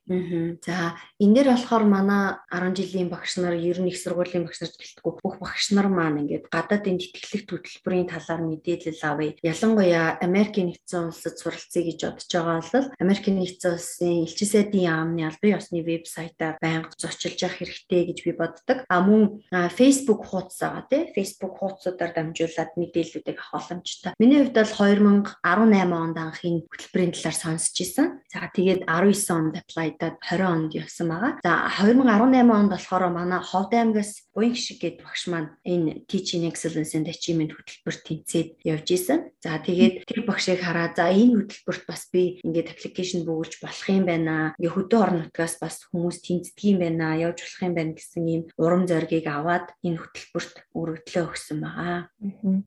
За 0.62 0.94
энэ 1.18 1.34
дээр 1.34 1.48
болохоор 1.58 1.84
манай 1.90 2.38
10 2.54 2.78
жилийн 2.78 3.10
багш 3.10 3.42
нар 3.42 3.58
ер 3.58 3.82
нь 3.82 3.90
их 3.90 3.98
сургуулийн 3.98 4.46
багш 4.46 4.62
нар 4.62 4.70
гэлтгүү 4.70 5.12
бүх 5.18 5.36
багш 5.42 5.74
нар 5.74 5.90
маань 5.90 6.22
ингээд 6.22 6.46
гадаадын 6.46 7.02
тэтгэлэг 7.02 7.50
хөтөлбөрийн 7.50 8.06
талаар 8.06 8.42
мэдээлэл 8.46 9.02
авъя. 9.02 9.34
Ялангуяа 9.42 10.22
Америкийн 10.22 10.70
нэгдсэн 10.70 11.10
улсад 11.10 11.34
суралцъя 11.42 11.82
гэж 11.82 11.98
бодож 12.06 12.30
байгаа 12.30 12.62
бол 12.62 12.86
Америкийн 13.02 13.36
нэгдсэн 13.42 13.74
улсын 13.74 14.22
элчин 14.22 14.48
сайдын 14.48 14.86
яамны 14.86 15.22
албан 15.26 15.58
ёсны 15.58 15.82
вебсайтаар 15.82 16.62
байнга 16.62 16.94
зочилж 16.94 17.42
явах 17.42 17.58
хэрэгтэй 17.58 18.02
гэж 18.06 18.18
би 18.22 18.32
боддог. 18.38 18.86
А 18.86 19.02
мөн 19.02 19.42
Facebook 19.50 20.30
хуудас 20.30 20.62
байгаа 20.62 20.86
тий. 20.86 21.02
Facebook 21.10 21.58
хуудасуудаар 21.58 22.14
дамжуулаад 22.14 22.70
мэдээллүүдийг 22.78 23.38
авах 23.42 23.66
боломжтой. 23.66 24.14
Миний 24.22 24.46
хувьд 24.46 24.54
бол 24.54 24.74
2018 24.78 25.90
онд 25.90 26.18
анх 26.18 26.40
энэ 26.44 26.67
хөтөлбөрийн 26.68 27.12
талаар 27.16 27.36
сонсч 27.36 27.74
ирсэн. 27.80 28.20
За 28.28 28.48
тэгээд 28.52 28.84
19 28.84 29.32
онд 29.32 29.54
апплайдаад 29.56 30.16
20 30.20 30.44
онд 30.44 30.70
явсан 30.76 31.08
байгаа. 31.08 31.32
За 31.40 31.68
2018 31.80 32.44
онд 32.52 32.70
болохоор 32.72 33.04
манай 33.08 33.40
Ховд 33.40 33.72
аймгаас 33.72 34.28
Буянг 34.36 34.54
шиг 34.54 34.78
гээд 34.84 35.02
багш 35.02 35.26
маань 35.32 35.56
энэ 35.64 36.06
Teaching 36.06 36.46
Excellence 36.46 36.94
and 36.94 37.08
Achievement 37.08 37.56
хөтөлбөрт 37.56 38.02
тэнцээд 38.06 38.48
явж 38.62 38.86
исэн. 38.94 39.34
За 39.42 39.58
тэгээд 39.58 40.06
тэр 40.06 40.22
багшийг 40.28 40.62
хараад 40.62 40.94
за 40.94 41.10
энэ 41.10 41.42
хөтөлбөрт 41.42 41.84
бас 41.90 42.06
би 42.12 42.38
ингээд 42.46 42.70
аппликейшн 42.76 43.26
бөглөж 43.26 43.58
болох 43.58 43.86
юм 43.90 44.04
байна. 44.06 44.54
Ингээ 44.60 44.74
хөдөө 44.76 45.00
орон 45.02 45.18
нутгаас 45.26 45.58
бас 45.58 45.82
хүмүүс 45.90 46.18
тэнцдэг 46.22 46.64
юм 46.70 46.78
байна. 46.84 47.18
Явж 47.18 47.42
болох 47.42 47.62
юм 47.66 47.74
байна 47.74 47.92
гэсэн 47.98 48.24
ийм 48.30 48.42
урам 48.60 48.86
зоригийг 48.86 49.26
аваад 49.26 49.74
энэ 49.82 49.98
хөтөлбөрт 49.98 50.54
өргөдлөө 50.76 51.24
өгсөн 51.32 51.58
байгаа. 51.58 51.98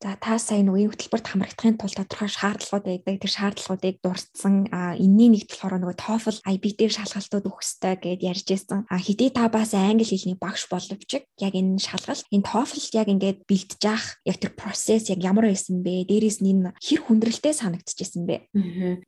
За 0.03 0.11
та 0.19 0.35
сая 0.39 0.63
нүгийн 0.63 0.91
хөтөлбөрт 0.91 1.27
хамрагдахын 1.31 1.79
тулд 1.79 1.95
тодорхой 1.95 2.31
шаардлагууд 2.31 2.85
байдаг. 2.87 3.15
Тэр 3.21 3.31
шаардлагуудыг 3.31 3.90
дурдсан 3.99 4.71
энэний 4.71 5.29
нэгт 5.35 5.51
болохоор 5.51 5.75
нөгөө 5.83 5.97
TOEFL 5.99 6.37
IB 6.47 6.63
дээр 6.79 6.93
шалгалтууд 6.95 7.47
өгөх 7.49 7.61
ёстой 7.65 7.95
гэдээ 7.99 8.31
ярьж 8.31 8.47
байсан. 8.47 8.79
А 8.87 8.95
хэдий 8.95 9.29
та 9.35 9.51
бас 9.51 9.75
англи 9.75 10.07
хэлний 10.07 10.39
багш 10.39 10.71
боловч 10.71 11.11
яг 11.19 11.53
энэ 11.53 11.81
шалгалт 11.81 12.25
энэ 12.31 12.47
TOEFL 12.47 12.85
яг 12.95 13.07
ингээд 13.11 13.39
бэлдэж 13.49 13.81
явах 13.83 14.07
яг 14.23 14.37
тэр 14.39 14.53
процесс 14.55 15.09
яг 15.11 15.19
ямар 15.19 15.51
байсан 15.51 15.83
бэ? 15.83 16.07
Дээрээс 16.07 16.39
нь 16.39 16.51
энэ 16.55 16.73
хэр 16.79 17.01
хүндрэлтэй 17.03 17.53
санагдчихсэн 17.55 18.23
бэ? 18.23 18.35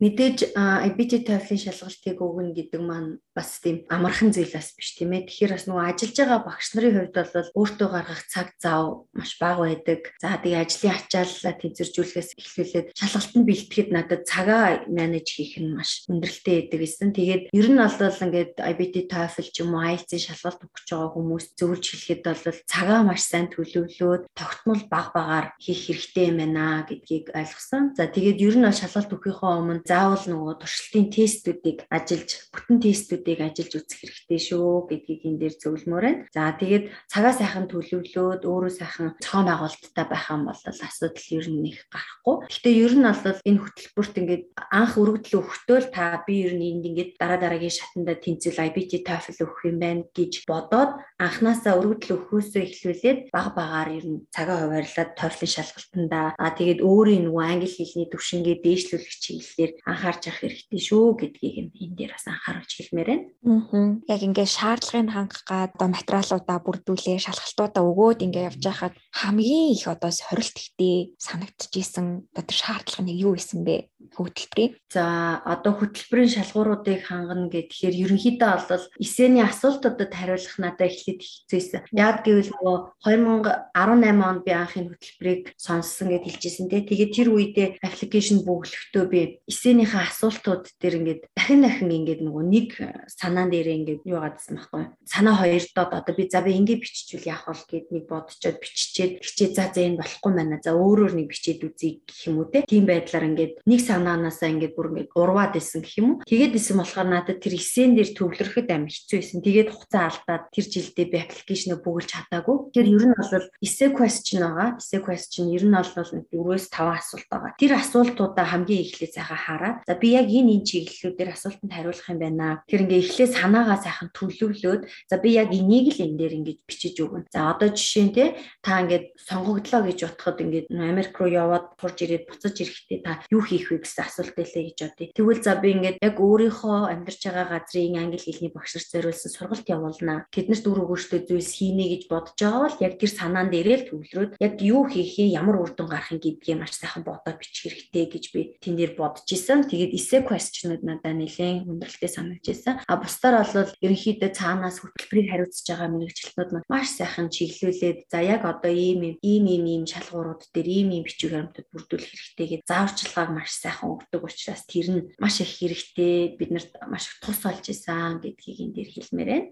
Мэдээж 0.02 0.58
IBT 0.58 1.24
TOEFL-ийн 1.28 1.64
шалгалтыг 1.64 2.18
өгнө 2.20 2.52
гэдэг 2.58 2.82
маань 2.82 3.22
бас 3.32 3.62
тийм 3.62 3.86
амархан 3.90 4.34
зүйл 4.34 4.54
бас 4.54 4.74
биш 4.78 4.98
тийм 4.98 5.14
ээ. 5.14 5.30
Тэгэхээр 5.30 5.54
бас 5.54 5.66
нөгөө 5.70 5.86
ажиллаж 5.94 6.18
байгаа 6.18 6.42
багш 6.44 6.68
нарын 6.74 6.96
хувьд 6.98 7.16
бол 7.18 7.50
өөртөө 7.58 7.90
гаргах 7.90 8.24
цаг 8.30 8.48
зав 8.62 9.10
маш 9.14 9.32
бага 9.42 9.70
байдаг. 9.70 10.02
За 10.22 10.38
тэгээ 10.38 10.64
ажлын 10.64 10.94
ачааллаа 10.98 11.54
тэнцвэржүүлэхээс 11.58 12.30
эхлүүлээд 12.38 12.88
шалгалтанд 12.98 13.46
бэлтгэхэд 13.46 13.90
надад 13.94 14.22
цагаа 14.30 14.73
менеж 14.86 15.28
хийх 15.34 15.58
нь 15.58 15.74
маш 15.74 16.06
өндөрлөлтэй 16.06 16.70
байдаг 16.70 16.80
гэсэн. 16.86 17.10
Тэгээд 17.18 17.44
ер 17.50 17.68
нь 17.74 17.82
бол 17.82 18.22
ингээд 18.22 18.54
IBT 18.62 18.96
TOEFL 19.10 19.50
ч 19.50 19.56
юм 19.66 19.74
уу 19.74 19.82
IELTS-ийн 19.82 20.22
шалгалт 20.30 20.62
өгч 20.62 20.88
байгаа 20.94 21.10
хүмүүс 21.18 21.46
зөвлөж 21.58 21.86
хэлэхэд 21.90 22.22
бол 22.30 22.60
цагаа 22.70 23.02
маш 23.02 23.22
сайн 23.26 23.50
төлөвлөөд 23.50 24.30
тогтмол 24.38 24.84
баг 24.94 25.08
багаар 25.18 25.48
хийх 25.58 25.90
хэрэгтэй 25.90 26.30
юм 26.30 26.38
байна 26.38 26.86
гэдгийг 26.86 27.34
ойлгосон. 27.34 27.98
За 27.98 28.06
тэгээд 28.06 28.38
ер 28.46 28.56
нь 28.62 28.68
бол 28.70 28.78
шалгалт 28.78 29.10
өгөхийнхөө 29.10 29.52
өмнө 29.58 29.82
заавал 29.90 30.22
нөгөө 30.22 30.54
туршилтын 30.62 31.10
тестүүдийг 31.10 31.80
ажиллаж 31.90 32.30
бүтэн 32.54 32.78
тестүүд 32.78 33.24
зүйлүүдийг 33.24 33.40
ажиллаж 33.40 33.74
үзэх 33.80 34.00
хэрэгтэй 34.04 34.40
шүү 34.44 34.88
гэдгийг 34.92 35.22
энэ 35.24 35.40
дээр 35.40 35.56
зөвлөмөр 35.64 36.04
байна. 36.04 36.26
За 36.36 36.52
тэгээд 36.52 36.84
цагаа 37.08 37.34
сайхан 37.34 37.66
төлөвлөөд 37.72 38.42
өөрөө 38.44 38.74
сайхан 38.74 39.10
цоон 39.24 39.48
байгуулалттай 39.48 40.06
байх 40.12 40.26
юм 40.28 40.44
бол 40.52 40.60
асуудал 40.60 41.28
ер 41.32 41.48
нь 41.48 41.68
их 41.72 41.80
гарахгүй. 41.88 42.36
Гэхдээ 42.52 42.76
ер 42.84 42.94
нь 43.00 43.08
бол 43.08 43.40
энэ 43.48 43.62
хөтөлбөрт 43.64 44.16
ингээд 44.20 44.44
анх 44.72 44.96
өргөдөл 44.96 45.44
өгөхдөө 45.44 45.78
л 45.84 45.90
та 45.92 46.24
би 46.24 46.48
ер 46.48 46.54
нь 46.56 46.68
энд 46.80 46.88
ингээд 46.88 47.12
дараа 47.20 47.40
дараагийн 47.42 47.76
шатанда 47.76 48.16
тэнцэл 48.16 48.64
IBT 48.64 49.04
TOEFL 49.04 49.44
өгөх 49.44 49.62
юм 49.68 49.78
байна 49.84 50.04
гэж 50.16 50.48
бодоод 50.48 50.92
анханасаа 51.20 51.76
өргөдөл 51.80 52.16
өгөхөөсөө 52.16 52.62
эхлүүлээд 52.64 53.20
баг 53.36 53.48
багаар 53.58 53.90
ер 54.00 54.06
нь 54.08 54.24
цагаа 54.32 54.64
хуваарлаад 54.64 55.12
TOEFL 55.20 55.52
шалгалтанда 55.52 56.22
а 56.40 56.48
тэгээд 56.56 56.80
өөрийн 56.80 57.28
нөгөө 57.28 57.44
англи 57.44 57.70
хэлний 57.70 58.08
төвшингээ 58.08 58.58
дээшлүүлэх 58.64 59.16
чиглэлээр 59.20 59.72
анхаарч 59.86 60.22
явах 60.32 60.42
хэрэгтэй 60.42 60.82
шүү 60.82 61.06
гэдгийг 61.20 61.56
энэ 61.76 61.96
дээр 61.98 62.12
бас 62.16 62.26
анхааруулж 62.32 62.72
хэлмээр 62.72 63.10
байна. 63.12 63.26
Аа. 63.44 63.88
Яг 64.08 64.22
ингээд 64.24 64.52
шаардлагыг 64.56 65.12
хангах 65.12 65.44
гад 65.44 65.72
одоо 65.76 65.90
материалуудаа 65.90 66.58
бүрдүүлээ, 66.64 67.18
шалгалтуудаа 67.26 67.84
өгөөд 67.84 68.24
ингээд 68.26 68.48
явж 68.54 68.62
байхад 68.64 68.94
хамгийн 69.12 69.74
их 69.76 69.86
одоо 69.88 70.12
сорилт 70.12 70.56
ихтэй 70.58 71.16
санагдчихсэн 71.18 72.08
одоо 72.38 72.54
шаардлага 72.54 73.04
нь 73.04 73.18
юу 73.20 73.36
исэн 73.36 73.66
бэ? 73.66 73.90
Хөтөлбөрийн. 74.12 74.76
За 74.92 75.40
одоо 75.46 75.74
хөтөлбөрийн 75.80 76.32
шалгууруудыг 76.36 77.08
хангана 77.08 77.48
гэхээр 77.48 77.96
ерөнхийдөө 78.04 78.52
бол 78.68 78.86
эсэний 79.00 79.44
асуултуудад 79.46 80.12
хариулах 80.12 80.58
надад 80.60 80.92
эхлээд 80.92 81.22
хэцүүсэн. 81.24 81.88
Яг 81.96 82.28
гэвэл 82.28 82.52
нөгөө 82.52 82.78
2018 83.08 84.22
онд 84.28 84.42
би 84.44 84.52
анх 84.52 84.74
энэ 84.78 84.92
хөтөлбөрийг 84.94 85.44
сонссон 85.58 86.08
гэж 86.12 86.24
хэлжсэн 86.28 86.68
тий. 86.70 86.82
Тэгээд 86.84 87.12
тэр 87.16 87.30
үедээ 87.34 87.68
аппликейшн 87.82 88.44
бөглөхдөө 88.44 89.06
би 89.10 89.22
эсэнийхээ 89.48 90.04
асуултууд 90.12 90.66
дээр 90.78 90.96
ингээд 91.00 91.22
дахин 91.34 91.62
дахин 91.64 91.92
ингээд 91.92 92.22
нөгөө 92.24 92.44
нэг 92.44 92.70
санаан 93.08 93.50
дээрээ 93.50 93.78
ингээд 93.80 94.02
юу 94.06 94.20
гадсан 94.22 94.58
байхгүй. 94.60 94.84
Санаа 95.08 95.36
хоёр 95.40 95.64
доод 95.76 95.92
одоо 95.94 96.14
би 96.16 96.30
за 96.30 96.42
би 96.42 96.52
ингээд 96.54 96.84
биччихвэл 96.84 97.32
яах 97.32 97.48
вэ 97.48 97.66
гэд 97.70 97.88
нэг 97.92 98.04
бодчиход 98.08 98.58
биччихээд 98.62 99.14
хичээ 99.24 99.50
за 99.54 99.66
за 99.74 99.82
энэ 99.82 100.00
болохгүй 100.00 100.32
байна. 100.34 100.60
За 100.64 100.72
өөрөөр 100.74 101.14
нэг 101.18 101.28
бичээд 101.32 101.62
үзье 101.66 102.04
гэх 102.06 102.28
юм 102.28 102.44
уу 102.44 102.52
те. 102.52 102.64
Тийм 102.68 102.86
байдлаар 102.86 103.28
ингээд 103.30 103.54
нэг 103.66 103.80
санаанаасаа 103.94 104.50
ингээд 104.50 104.74
бүр 104.74 104.88
ингээд 104.90 105.14
урваад 105.14 105.54
исэн 105.62 105.86
гэх 105.86 105.96
юм 106.02 106.08
уу. 106.10 106.26
Тэгээд 106.26 106.58
исэн 106.58 106.82
болохоор 106.82 107.08
надад 107.14 107.38
тэр 107.38 107.54
эсэн 107.62 107.94
дээр 107.94 108.12
төвлөрөхөд 108.18 108.70
амар 108.74 108.90
хэцүү 108.90 109.18
байсан. 109.22 109.40
Тэгээд 109.46 109.70
хугацаа 109.70 110.04
алдаад 110.10 110.44
тэр 110.50 110.66
жилдээ 110.74 111.08
би 111.14 111.18
аппликейшнээ 111.22 111.78
бүгэлж 111.78 112.10
чадаагүй. 112.10 112.58
Тэр 112.74 112.88
ер 112.90 113.06
нь 113.06 113.14
бол 113.14 113.48
essay 113.62 113.90
question 113.94 114.42
байгаа. 114.42 114.70
Essay 114.82 115.00
question 115.06 115.54
ер 115.54 115.64
нь 115.64 115.78
бол 115.78 115.92
4-5 115.94 116.74
асуулт 116.74 117.28
байгаа. 117.30 117.52
Тэр 117.62 117.72
асуултуудаа 117.78 118.46
хамгийн 118.50 118.84
эхлээд 118.84 119.14
сайхан 119.14 119.38
хараад 119.38 119.78
за 119.86 119.94
би 120.02 120.18
яг 120.18 120.28
энэ 120.28 120.58
энэ 120.58 120.68
чиглэлүүдээр 120.68 121.30
асуултанд 121.34 121.74
хариулах 121.74 122.10
юм 122.10 122.20
байна. 122.20 122.48
Тэр 122.66 122.82
ингээ 122.90 123.04
эхлээд 123.04 123.32
санаагаа 123.38 123.78
сайхан 123.78 124.10
төлөвлөөд 124.18 124.82
за 124.90 125.16
би 125.22 125.30
яг 125.38 125.54
энийг 125.54 125.94
л 125.94 126.04
энэ 126.04 126.18
дээр 126.18 126.34
ингэж 126.42 126.58
бичиж 126.66 126.96
өгнө. 127.04 127.30
За 127.30 127.54
одоо 127.54 127.70
жишээ 127.70 128.06
нь 128.10 128.16
те 128.16 128.26
та 128.66 128.82
ингээд 128.82 129.06
сонгогдлоо 129.20 129.82
гэж 129.86 130.00
утгад 130.10 130.38
ингээд 130.42 130.68
Америк 130.74 131.14
руу 131.20 131.30
яваад 131.30 131.78
турж 131.78 131.98
ирээд 132.02 132.28
буцаж 132.30 132.56
ирэхдээ 132.58 133.00
та 133.04 133.22
юу 133.30 133.44
хийх 133.44 133.70
вэ 133.70 133.83
гэсэн 133.84 134.04
асуулт 134.08 134.36
байлээ 134.36 134.64
гэж 134.72 134.80
бодъё. 134.84 135.12
Тэгвэл 135.14 135.42
за 135.44 135.54
би 135.60 135.68
ингээд 135.76 135.98
яг 136.02 136.16
өөрийнхөө 136.18 136.78
амьдарч 136.90 137.22
байгаа 137.28 137.48
газрын 137.54 138.00
англи 138.00 138.20
хэлний 138.20 138.52
багш 138.56 138.72
нарт 138.76 138.90
зориулсан 138.90 139.32
сургалт 139.32 139.68
явуулнаа. 139.68 140.26
Тэднэрт 140.34 140.66
үр 140.66 140.80
өгөөжтэй 140.88 141.22
зүйлс 141.28 141.52
хийнэ 141.60 141.86
гэж 141.94 142.04
бодож 142.08 142.38
байгаа 142.40 142.62
бол 142.64 142.78
яг 142.82 142.94
тэр 142.98 143.12
санаан 143.12 143.48
дээрээ 143.52 143.78
л 143.78 143.88
төвлөрөөд 143.92 144.32
яг 144.40 144.54
юу 144.64 144.82
хийхээ 144.88 145.36
ямар 145.36 145.60
үр 145.62 145.72
дүн 145.76 145.90
гарахын 145.92 146.20
гэдгийг 146.24 146.58
маш 146.58 146.74
сайхан 146.80 147.04
бодоод 147.04 147.38
бичих 147.38 147.70
хэрэгтэй 147.70 148.06
гэж 148.08 148.26
би 148.34 148.42
тэн 148.64 148.76
дээр 148.80 148.94
бодож 148.98 149.28
исэн. 149.28 149.68
Тэгээд 149.68 149.94
essay 149.94 150.22
question-ууд 150.24 150.84
надад 150.88 151.16
нэлээд 151.20 151.68
хүндрэлтэй 151.68 152.10
санагдж 152.10 152.48
исэн. 152.50 152.82
А 152.88 152.98
бусдаар 152.98 153.44
бол 153.44 153.72
ерөнхийдөө 153.84 154.32
цаанаас 154.34 154.82
хөтөлбөрийг 154.82 155.28
хариуцж 155.30 155.68
байгаа 155.68 155.90
мэрэгчлэтнүүд 155.92 156.66
маш 156.72 156.88
сайхан 156.96 157.28
чиглүүлээд 157.30 158.00
за 158.10 158.20
яг 158.24 158.42
одоо 158.48 158.72
ийм 158.72 159.20
ийм 159.22 159.46
ийм 159.46 159.66
ийм 159.66 159.84
шалгуурууд 159.90 160.48
дээр 160.54 160.68
ийм 160.68 160.90
ийм 160.96 161.04
бичиг 161.04 161.34
баримтууд 161.34 161.68
бүрдүүлэх 161.74 162.12
хэрэгтэй 162.12 162.48
гэж 162.50 162.62
зааварчилгааг 162.70 163.30
маш 163.34 163.52
сайхан 163.58 163.73
өгдөг 163.82 164.22
учраас 164.22 164.62
тэр 164.70 164.88
нь 164.94 165.02
маш 165.18 165.42
их 165.42 165.50
хэрэгтэй 165.58 166.38
биднэрт 166.38 166.78
маш 166.86 167.10
их 167.10 167.18
тус 167.26 167.42
болж 167.42 167.66
исэн 167.66 168.22
гэдгийг 168.22 168.60
энэ 168.62 168.76
дээр 168.78 168.90
хэлмээр 168.94 169.30
байна. 169.34 169.48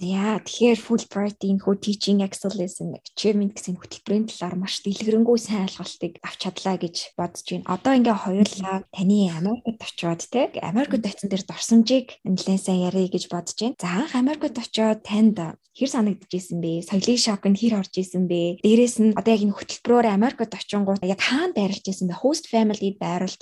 За 0.00 0.40
тэгэхээр 0.40 0.80
Fulbright-ийн 0.80 1.58
хөө 1.60 1.76
teaching 1.84 2.24
excellence 2.24 2.80
and 2.80 2.96
achievement 2.96 3.52
гэсэн 3.52 3.76
хөтөлбөрийн 3.76 4.30
талаар 4.30 4.56
маш 4.56 4.80
дэлгэрэнгүй 4.80 5.38
сайн 5.38 5.68
ойлголтыг 5.68 6.22
авч 6.24 6.38
чадлаа 6.40 6.76
гэж 6.80 6.96
бодож 7.18 7.46
байна. 7.50 7.68
Одоо 7.68 7.92
ингээ 7.98 8.16
хоёулаа 8.24 8.76
таны 8.94 9.18
Америкт 9.28 9.82
очиод 9.84 10.22
те 10.30 10.48
Америкт 10.62 11.04
очсон 11.04 11.28
дээр 11.28 11.44
дурсамжийг 11.44 12.06
нэлээд 12.24 12.64
сайн 12.64 12.88
ярих 12.88 13.12
гэж 13.12 13.24
бодож 13.28 13.58
байна. 13.60 13.76
За 13.82 13.88
анх 14.00 14.14
Америкт 14.14 14.56
очиод 14.56 15.02
танд 15.04 15.38
хэр 15.70 15.90
санагдчихсэн 15.90 16.58
бэ? 16.60 16.84
Соёлын 16.84 17.20
шокнд 17.20 17.56
хэр 17.56 17.80
орж 17.80 17.94
исэн 17.94 18.26
бэ? 18.26 18.60
Дээрээс 18.60 18.96
нь 19.00 19.14
одоо 19.14 19.32
яг 19.32 19.42
энэ 19.46 19.56
хөтөлбөрөөр 19.56 20.06
Америкт 20.10 20.52
очингууд 20.52 21.00
яг 21.06 21.20
хаана 21.22 21.54
байрлаж 21.54 21.86
исэн 21.86 22.10
бэ? 22.10 22.20
Host 22.20 22.50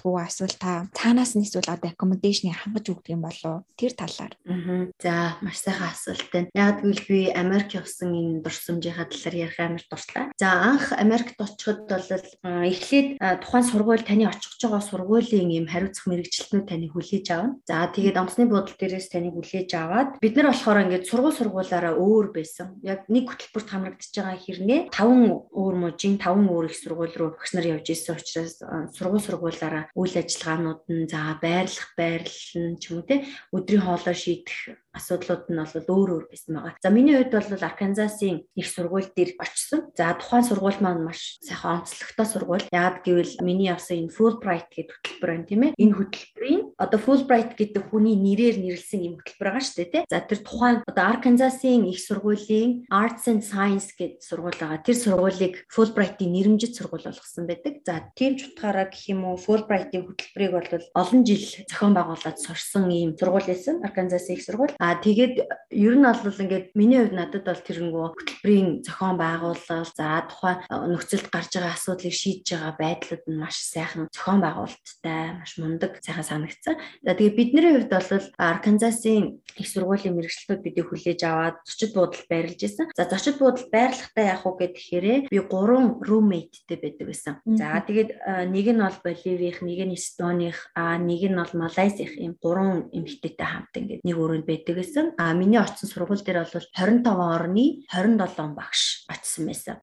family 0.08 0.18
байрлалгүй 0.18 0.26
эсвэл 0.28 0.56
та 0.58 0.88
цаанаас 0.94 1.36
нь 1.36 1.44
эсвэл 1.44 1.68
одоо 1.68 1.90
accommodation-ыг 1.92 2.56
хангаж 2.56 2.86
өгдөг 2.88 3.12
юм 3.12 3.22
болов 3.22 3.64
тэр 3.76 3.92
талаар. 3.92 4.32
Аа. 4.46 4.88
За 4.98 5.36
маш 5.42 5.58
сайхан 5.60 5.92
асуулт 5.92 6.28
байна. 6.32 6.48
Яг 6.54 6.82
гэвэл 6.82 7.04
би 7.08 7.20
Америк 7.32 7.74
явсан 7.74 8.12
энэ 8.14 8.42
дурсамжийнхаа 8.42 9.06
талаар 9.08 9.36
ярих 9.36 9.60
амар 9.60 9.82
дуртай. 9.84 10.24
За 10.38 10.48
анх 10.64 10.92
Америкт 10.92 11.36
очиход 11.38 11.88
бол 11.88 12.06
эхлээд 12.42 13.18
тухайн 13.18 13.64
сургууль 13.64 14.04
таны 14.04 14.28
очих 14.28 14.56
байгаа 14.62 14.80
сургуулийн 14.80 15.50
юм 15.52 15.66
хариуцах 15.68 16.06
мэрэгчлэтнүүд 16.08 16.66
таны 16.68 16.86
хүлээж 16.88 17.26
авна. 17.32 17.58
За 17.68 17.88
тэгээд 17.88 18.16
онцны 18.16 18.48
буудлын 18.48 18.78
дээрээс 18.78 19.08
таны 19.12 19.30
хүлээж 19.32 19.70
аваад 19.76 20.18
бид 20.20 20.34
нар 20.36 20.52
болохоор 20.52 20.82
ингээд 20.88 21.08
сургууль 21.08 21.36
сургуулаараа 21.36 21.94
өөр 21.96 22.26
байсан. 22.32 22.78
Яг 22.82 23.04
нэг 23.08 23.28
хөтөлбөрт 23.28 23.68
хамрагдаж 23.68 24.12
байгаа 24.12 24.38
хэрнээ 24.38 24.80
таван 24.92 25.48
өөр 25.52 25.74
мужийн 25.76 26.16
таван 26.18 26.48
өөр 26.48 26.70
их 26.70 26.76
сургууль 26.76 27.14
руу 27.16 27.30
багш 27.36 27.52
нар 27.54 27.66
явж 27.66 27.86
исэн 27.92 28.16
учраас 28.16 28.60
сургууль 28.96 29.24
сургуулаараа 29.24 29.87
үйл 29.96 30.14
ажиллагаанууд 30.20 30.82
нь 30.90 31.08
за 31.12 31.20
байрлах 31.44 31.88
байрлал 31.96 32.56
нь 32.68 32.78
ч 32.80 32.84
юм 32.90 32.98
уу 32.98 33.06
те 33.08 33.16
өдрийн 33.56 33.84
хоолой 33.84 34.16
шийдэх 34.16 34.58
асуудлууд 34.96 35.52
нь 35.52 35.58
бол 35.58 35.88
өөр 35.92 36.08
өөр 36.16 36.24
байсан 36.32 36.52
байгаа. 36.56 36.74
За 36.82 36.90
миний 36.90 37.16
хувьд 37.16 37.32
бол 37.32 37.68
Арканзасын 37.68 38.46
их 38.56 38.66
сургууль 38.66 39.08
дээр 39.12 39.36
очсон. 39.38 39.92
За 39.96 40.16
тухайн 40.16 40.44
сургууль 40.44 40.80
маань 40.80 41.04
маш 41.04 41.38
сайхан 41.44 41.84
онцлогтой 41.84 42.26
сургууль. 42.26 42.66
Яагаад 42.72 43.04
гэвэл 43.04 43.34
миний 43.44 43.68
явсан 43.68 44.08
энэ 44.08 44.14
Fulbright 44.16 44.68
гэдэг 44.72 44.96
хөтөлбөр 44.96 45.30
байна 45.30 45.48
тийм 45.48 45.62
ээ. 45.68 45.76
Энэ 45.76 45.96
хөтөлбөрийн 45.98 46.62
одоо 46.80 46.98
Fulbright 46.98 47.52
гэдэг 47.58 47.82
хүний 47.90 48.16
нэрээр 48.16 48.56
нэрлсэн 48.64 49.00
юм 49.04 49.14
хөтөлбөр 49.20 49.48
байгаа 49.52 49.64
шүү 49.64 49.76
дээ 49.76 49.92
тий. 49.92 50.04
За 50.08 50.18
тэр 50.24 50.40
тухайн 50.40 50.76
одоо 50.88 51.04
Арканзасын 51.12 51.84
их 51.84 52.00
сургуулийн 52.00 52.88
Arts 52.88 53.28
and 53.28 53.44
Science 53.44 53.92
гэдэг 53.92 54.24
сургууль 54.24 54.56
байгаа. 54.56 54.80
Тэр 54.82 54.96
сургуулийг 54.96 55.54
Fulbright-ийн 55.68 56.32
нэрмжит 56.32 56.74
сургууль 56.74 57.04
болгосон 57.04 57.44
байдаг. 57.44 57.84
За 57.84 58.08
тийм 58.16 58.40
ч 58.40 58.48
утгаараа 58.48 58.88
гэх 58.88 59.04
юм 59.12 59.28
уу 59.28 59.36
Fulbright-ийн 59.36 60.08
хөтөлбөрийг 60.08 60.52
бол 60.56 60.84
олон 60.96 61.22
жил 61.28 61.44
зохион 61.68 61.94
байгуулад 61.94 62.38
сурсан 62.40 62.88
ийм 62.90 63.12
сургууль 63.18 63.46
байсан. 63.46 63.84
Арканзасын 63.84 64.34
их 64.34 64.44
сургууль. 64.44 64.74
А 64.78 64.87
тэгээд 64.96 65.34
ер 65.74 65.94
нь 65.98 66.06
бол 66.06 66.40
ингээд 66.40 66.72
миний 66.72 67.02
хувьд 67.04 67.16
надад 67.18 67.44
бол 67.44 67.60
тэрнгүү 67.60 68.04
хөтөлбөрийн 68.14 68.68
зохион 68.86 69.16
байгуулалт 69.20 69.92
за 69.92 70.24
тухайн 70.24 70.64
нөхцөлд 70.68 71.28
гарч 71.28 71.52
байгаа 71.56 71.76
асуудлыг 71.76 72.14
шийдэж 72.14 72.46
байгаа 72.56 72.74
байдлууд 72.78 73.24
нь 73.28 73.40
маш 73.40 73.56
сайхан 73.60 74.08
зохион 74.08 74.40
байгуулалттай, 74.40 75.22
маш 75.40 75.52
мундаг 75.58 75.98
сайхан 76.00 76.24
санагдсан. 76.24 76.76
За 77.04 77.12
тэгээд 77.14 77.38
бидний 77.38 77.72
хувьд 77.74 77.90
бол 77.90 78.24
Арканзасын 78.38 79.40
их 79.58 79.68
сургуулийн 79.68 80.14
мэрэгчлүүд 80.16 80.60
бидийг 80.62 80.88
хүлээж 80.88 81.20
аваад 81.26 81.56
зочид 81.66 81.92
буудалд 81.92 82.26
байрлаж 82.30 82.60
исэн. 82.62 82.86
За 82.96 83.04
зочид 83.08 83.36
буудалд 83.38 83.70
байрлахдаа 83.72 84.24
яах 84.24 84.44
вэ 84.44 84.72
гэхээр 84.72 85.06
би 85.32 85.38
гурван 85.42 85.98
roommate-тэй 86.00 86.78
байдаг 86.78 87.06
байсан. 87.08 87.34
За 87.44 87.80
тэгээд 87.82 88.10
нэг 88.52 88.66
нь 88.72 88.82
бол 88.82 88.98
Боливих, 89.04 89.62
нэг 89.62 89.80
нь 89.88 89.96
Эстоних, 89.96 90.70
а 90.74 90.98
нэг 90.98 91.22
нь 91.28 91.36
бол 91.38 91.52
Малайзих 91.56 92.16
юм 92.18 92.36
гурван 92.40 92.88
эмэгтэйтэй 92.92 93.46
хамт 93.46 93.74
ингээд 93.74 94.04
нэг 94.04 94.16
өрөөнд 94.16 94.46
байдаг 94.46 94.67
байсан. 94.74 95.12
А 95.18 95.32
миний 95.32 95.60
очсон 95.60 95.88
сургууль 95.88 96.20
дээр 96.20 96.44
бол 96.44 96.66
25 96.76 97.06
орны 97.06 97.86
27 97.88 98.54
багш 98.54 99.06
очсон 99.08 99.46
байсан. 99.46 99.76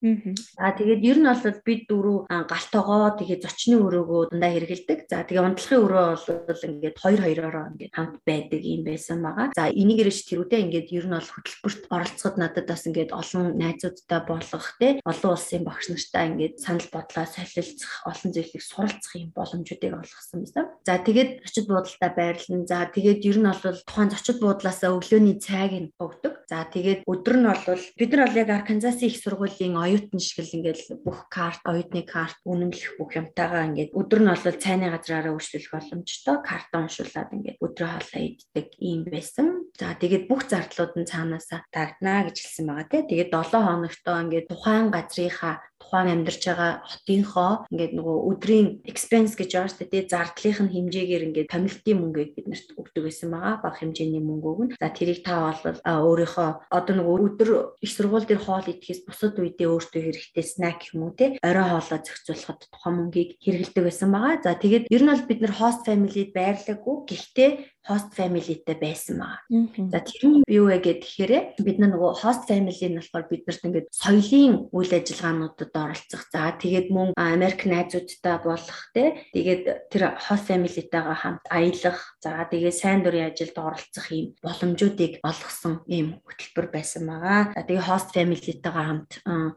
А 0.58 0.72
тэгээд 0.78 1.02
ер 1.02 1.18
нь 1.22 1.30
бол 1.30 1.60
бид 1.66 1.82
дөрөв 1.90 2.28
галтоогоо 2.30 3.18
тэгээд 3.18 3.46
зочны 3.46 3.76
өрөөгөө 3.82 4.22
дандаа 4.32 4.52
хэрэгэлдэг. 4.54 5.00
За 5.10 5.24
тэгээд 5.26 5.48
унтлахын 5.50 5.84
өрөө 5.86 6.08
бол 6.46 6.62
ингээд 6.70 6.96
хоёр 7.00 7.22
хоёроо 7.26 7.66
ингээд 7.74 7.94
хамт 7.96 8.16
байдаг 8.26 8.62
юм 8.62 8.82
байсан 8.86 9.20
байгаа. 9.22 9.48
За 9.56 9.70
энийг 9.72 10.06
ирэж 10.06 10.20
тэрүүтэй 10.30 10.62
ингээд 10.66 10.90
ер 10.94 11.06
нь 11.10 11.16
бол 11.16 11.32
хөтөлбөрт 11.34 11.84
оролцоход 11.90 12.36
надад 12.38 12.66
бас 12.68 12.84
ингээд 12.86 13.12
олон 13.16 13.58
найзуудтай 13.58 14.22
болох 14.28 14.66
те 14.80 15.00
олон 15.06 15.32
улсын 15.34 15.64
багш 15.66 15.86
нартай 15.90 16.24
ингээд 16.30 16.56
санал 16.62 16.90
бодлоо 16.92 17.26
солилцох 17.26 17.94
олон 18.06 18.30
зүйлийг 18.34 18.64
суралцах 18.64 19.14
юм 19.16 19.32
боломжуудыг 19.36 19.94
олгосон 19.94 20.40
байсан. 20.44 20.66
За 20.86 20.98
тэгээд 21.00 21.46
зочид 21.46 21.66
буудалтай 21.70 22.12
байрлал. 22.14 22.68
За 22.68 22.86
тэгээд 22.90 23.22
ер 23.26 23.38
нь 23.40 23.50
бол 23.50 23.80
тухайн 23.88 24.10
зочид 24.12 24.38
буудлаасаа 24.76 25.00
өглөөний 25.00 25.40
цайг 25.40 25.72
нь 25.72 25.90
өгдөг. 26.00 26.44
За 26.52 26.68
тэгээд 26.68 27.08
өдөр 27.08 27.36
нь 27.40 27.48
бол 27.48 27.80
бид 27.98 28.12
нар 28.12 28.28
бол 28.28 28.38
яг 28.38 28.50
Арканзасын 28.52 29.08
их 29.08 29.18
сургуулийн 29.18 29.80
оюутан 29.80 30.20
шиг 30.20 30.44
л 30.44 30.56
ингээд 30.60 31.02
бүх 31.02 31.26
карт, 31.32 31.64
оюутны 31.64 32.04
карт, 32.04 32.38
үнэмлэх 32.46 33.00
бүх 33.00 33.16
юмтайгаа 33.16 33.72
ингээд 33.72 33.96
өдөр 33.96 34.20
нь 34.22 34.30
бол 34.30 34.44
цайны 34.44 34.92
газраараа 34.92 35.34
үйлчлэх 35.34 35.72
боломжтой 35.72 36.38
картон 36.44 36.86
уншуулад 36.86 37.34
ингээд 37.34 37.58
өдрөө 37.64 37.90
хоолоо 37.90 38.22
иддэг 38.22 38.68
юм 38.78 39.02
байсан. 39.08 39.48
За 39.80 39.96
тэгээд 39.96 40.28
бүх 40.30 40.46
зардлууд 40.46 40.94
нь 41.00 41.10
цаанаасаа 41.10 41.66
дагнаа 41.72 42.30
гэж 42.30 42.38
хэлсэн 42.44 42.66
байгаа 42.68 42.88
тий. 42.92 43.04
Тэгээд 43.10 43.32
7 43.32 43.66
хоногтоо 43.66 44.16
ингээд 44.28 44.50
тухайн 44.52 44.88
газрынхаа 44.94 45.56
тухайн 45.86 46.26
амьдарч 46.26 46.42
байгаа 46.50 46.82
хотынхоо 46.82 47.70
ингээд 47.70 47.94
нөгөө 47.94 48.18
өдрийн 48.34 48.68
expense 48.90 49.38
гэж 49.38 49.50
байгаа 49.54 49.70
шүү 49.70 49.86
дээ. 49.86 50.10
Зардлынх 50.10 50.60
нь 50.66 50.74
хэмжээгээр 50.74 51.26
ингээд 51.30 51.54
томилтын 51.54 51.98
мөнгөийг 52.02 52.32
биднэрт 52.34 52.68
өгдөг 52.74 53.04
байсан 53.06 53.30
байгаа. 53.30 53.62
Бага 53.62 53.78
хэмжээний 53.78 54.24
мөнгөг 54.26 54.60
нь. 54.66 54.74
За 54.82 54.90
тэрийг 54.90 55.22
та 55.22 55.54
бол 55.54 55.80
өөрийнхөө 55.86 56.50
одоо 56.74 56.94
нөгөө 56.98 57.16
өдөр 57.26 57.50
их 57.86 57.92
сургууль 57.94 58.26
дээр 58.26 58.42
хоол 58.42 58.66
идэхээс 58.66 59.06
бусад 59.06 59.38
үедээ 59.38 59.70
өөртөө 59.70 60.02
хэрэгтэй 60.02 60.46
снак 60.46 60.82
юм 60.90 61.06
уу 61.06 61.14
те 61.14 61.38
орой 61.46 61.68
хоолоо 61.70 62.00
зохицуулахад 62.02 62.60
тухайн 62.74 62.96
мөнгийг 62.98 63.30
хэрэгэлдэг 63.46 63.84
байсан 63.86 64.10
байгаа. 64.10 64.42
За 64.42 64.58
тэгээд 64.58 64.90
ер 64.90 65.02
нь 65.06 65.12
бол 65.14 65.30
бид 65.30 65.40
нар 65.46 65.54
host 65.54 65.86
family-д 65.86 66.34
байрлаагүй. 66.34 66.96
Гэхдээ 67.06 67.52
host 67.86 68.10
family-тэй 68.18 68.78
байсан 68.82 69.22
байгаа. 69.22 69.94
За 69.94 70.00
тэр 70.02 70.24
нь 70.26 70.42
юу 70.50 70.74
вэ 70.74 70.82
гэхээр 70.82 71.62
бид 71.62 71.78
нөгөө 71.78 72.18
host 72.26 72.50
family 72.50 72.74
нь 72.90 72.98
болохоор 72.98 73.30
биднэрт 73.30 73.62
ингээд 73.62 73.88
соёлын 73.94 74.74
үйл 74.74 74.92
ажиллагаануудад 74.98 75.70
оролцох. 75.70 76.24
За 76.34 76.50
тэгээд 76.58 76.90
мөн 76.90 77.14
Америк 77.14 77.62
найзуудтай 77.70 78.42
болох 78.42 78.82
те 78.98 79.22
тэгээд 79.38 79.94
тэр 79.94 80.18
host 80.18 80.50
family-тэйгээ 80.50 81.14
хамт 81.22 81.46
аялах. 81.46 82.00
За 82.26 82.42
тэгээд 82.50 82.74
сайн 82.74 83.06
дурын 83.06 83.30
ажилд 83.30 83.54
оролцох 83.54 84.06
юм 84.10 84.34
боломжуудыг 84.42 85.22
олгосон 85.22 85.86
ийм 85.86 86.26
хөтөлбөр 86.26 86.68
байсан 86.74 87.06
байгаа. 87.06 87.54
За 87.54 87.62
тэгээд 87.70 87.86
host 87.86 88.10
family-тэйгээ 88.18 88.74
хамт 88.74 89.12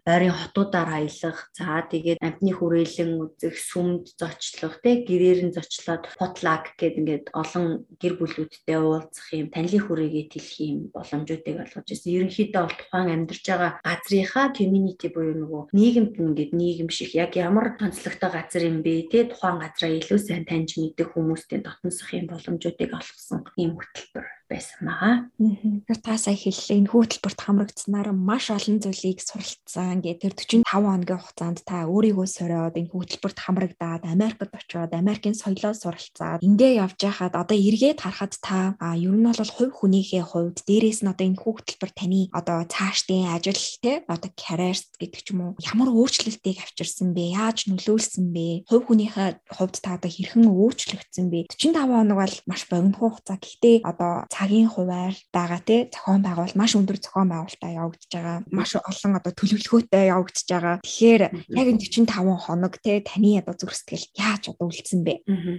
ойрын 0.04 0.36
хотуудаар 0.36 0.91
аялах. 1.00 1.38
За 1.56 1.80
тэгээд 1.80 2.21
амтны 2.21 2.52
хүрээлэн 2.52 3.12
үзэх, 3.25 3.56
сүмд 3.56 4.12
зочлох 4.21 4.84
те 4.84 5.00
гэрээр 5.08 5.49
нь 5.49 5.54
зочлоод 5.56 6.12
potluck 6.21 6.76
гэдэг 6.76 6.99
ингээд 7.00 7.26
олон 7.32 7.88
гэр 7.97 8.18
бүлүүдтэй 8.19 8.78
уулзах 8.78 9.28
юм, 9.33 9.49
танилын 9.54 9.85
хүрээгээ 9.87 10.26
тэлэх 10.35 10.57
юм 10.61 10.78
боломжуудыг 10.95 11.57
олгож 11.65 11.89
ирсэн. 11.89 12.15
Ерөнхийдөө 12.19 12.63
бол 12.63 12.76
тухайн 12.78 13.09
амьдарч 13.15 13.45
байгаа 13.49 13.73
газрынхаа 13.87 14.47
community 14.59 15.09
буюу 15.15 15.35
нөгөө 15.39 15.63
нийгэмд 15.78 16.15
ингээд 16.19 16.52
нийгэм 16.54 16.91
шиг 16.93 17.11
яг 17.15 17.33
ямар 17.39 17.78
онцлогтой 17.81 18.31
газар 18.31 18.63
юм 18.71 18.78
бэ 18.85 19.09
те 19.11 19.31
тухайн 19.31 19.59
газраа 19.63 19.91
илүү 19.99 20.19
сайн 20.23 20.45
таньж 20.45 20.78
мэдэх 20.78 21.15
хүмүүстэй 21.15 21.65
дотносох 21.65 22.11
юм 22.15 22.26
боломжуудыг 22.31 22.91
олгосон 22.95 23.41
ийм 23.57 23.73
хөтөлбөр 23.78 24.37
байсан 24.49 24.80
байгаа. 24.89 25.15
Тэгэхээр 25.37 26.00
та 26.00 26.15
сая 26.17 26.34
хэллээ 26.34 26.78
энэ 26.80 26.91
хөтөлбөрт 26.91 27.41
хамрагдсанаар 27.45 28.08
маш 28.17 28.50
олон 28.50 28.80
зүйлийг 28.80 29.21
суралцсан. 29.21 30.00
Ингээд 30.00 30.23
тэр 30.25 30.34
45 30.34 30.65
хоногийн 30.65 31.21
хугацаанд 31.21 31.58
та 31.69 31.84
өөрийгөө 31.84 32.26
сориод 32.26 32.75
энэ 32.80 32.93
хөтөлбөрт 32.93 33.39
хамрагдаад 33.39 34.02
Америкт 34.08 34.52
очиод 34.52 34.93
Америкийн 34.97 35.37
соёлоо 35.37 35.75
суралцаад 35.76 36.41
эндээ 36.43 36.80
явж 36.80 36.99
байхад 36.99 37.34
одоо 37.37 37.56
эргээд 37.56 38.00
харахад 38.00 38.34
та 38.41 38.75
а 38.80 38.97
ер 38.97 39.13
нь 39.13 39.28
бол 39.28 39.52
хувь 39.56 39.75
хүнийхээ 39.76 40.25
хувьд 40.25 40.65
дээрээс 40.65 41.04
нь 41.04 41.11
одоо 41.13 41.25
энэ 41.28 41.41
хөтөлбөр 41.43 41.91
таны 41.93 42.21
одоо 42.32 42.65
цаашдын 42.65 43.28
ажил 43.37 43.63
те 43.84 44.02
одоо 44.08 44.30
карьерс 44.32 44.89
гэдэг 44.97 45.21
ч 45.23 45.37
юм 45.37 45.41
уу 45.45 45.52
ямар 45.61 45.93
өөрчлөлтийг 45.93 46.58
авчирсан 46.65 47.13
бэ? 47.13 47.37
Яаж 47.37 47.69
нөлөөлсөн 47.69 48.26
бэ? 48.32 48.65
Хувь 48.69 48.87
хүнийхээ 48.89 49.28
хувьд 49.52 49.76
та 49.84 50.00
одоо 50.00 50.11
хэрхэн 50.11 50.49
өөрчлөгдсөн 50.49 51.26
бэ? 51.28 51.52
45 51.52 51.99
хоног 51.99 52.19
бол 52.19 52.37
маш 52.49 52.63
богино 52.71 52.97
хугацаа. 52.97 53.37
Гэхдээ 53.37 53.76
одоо 53.84 54.25
цагийн 54.38 54.70
хуваар 54.70 55.14
байгаа 55.34 55.60
тий 55.66 55.90
зохион 55.90 56.22
байгуул 56.22 56.54
маш 56.54 56.78
өндөр 56.78 56.98
зохион 57.02 57.28
байгуулалтаа 57.34 57.70
явагдаж 57.74 58.10
байгаа. 58.14 58.38
Маш 58.54 58.70
олон 58.78 59.18
одоо 59.18 59.32
төлөвлөгөөтэй 59.34 60.04
явагдаж 60.14 60.46
байгаа. 60.46 60.76
Тэгэхээр 60.86 61.22
яг 61.58 61.66
энэ 61.66 61.82
45 61.82 62.46
хоног 62.46 62.74
тий 62.78 63.02
таны 63.02 63.42
одоо 63.42 63.54
зүрх 63.58 63.74
сэтгэл 63.74 64.06
яаж 64.14 64.42
одоо 64.54 64.70
үлдсэн 64.70 65.02
бэ? 65.02 65.14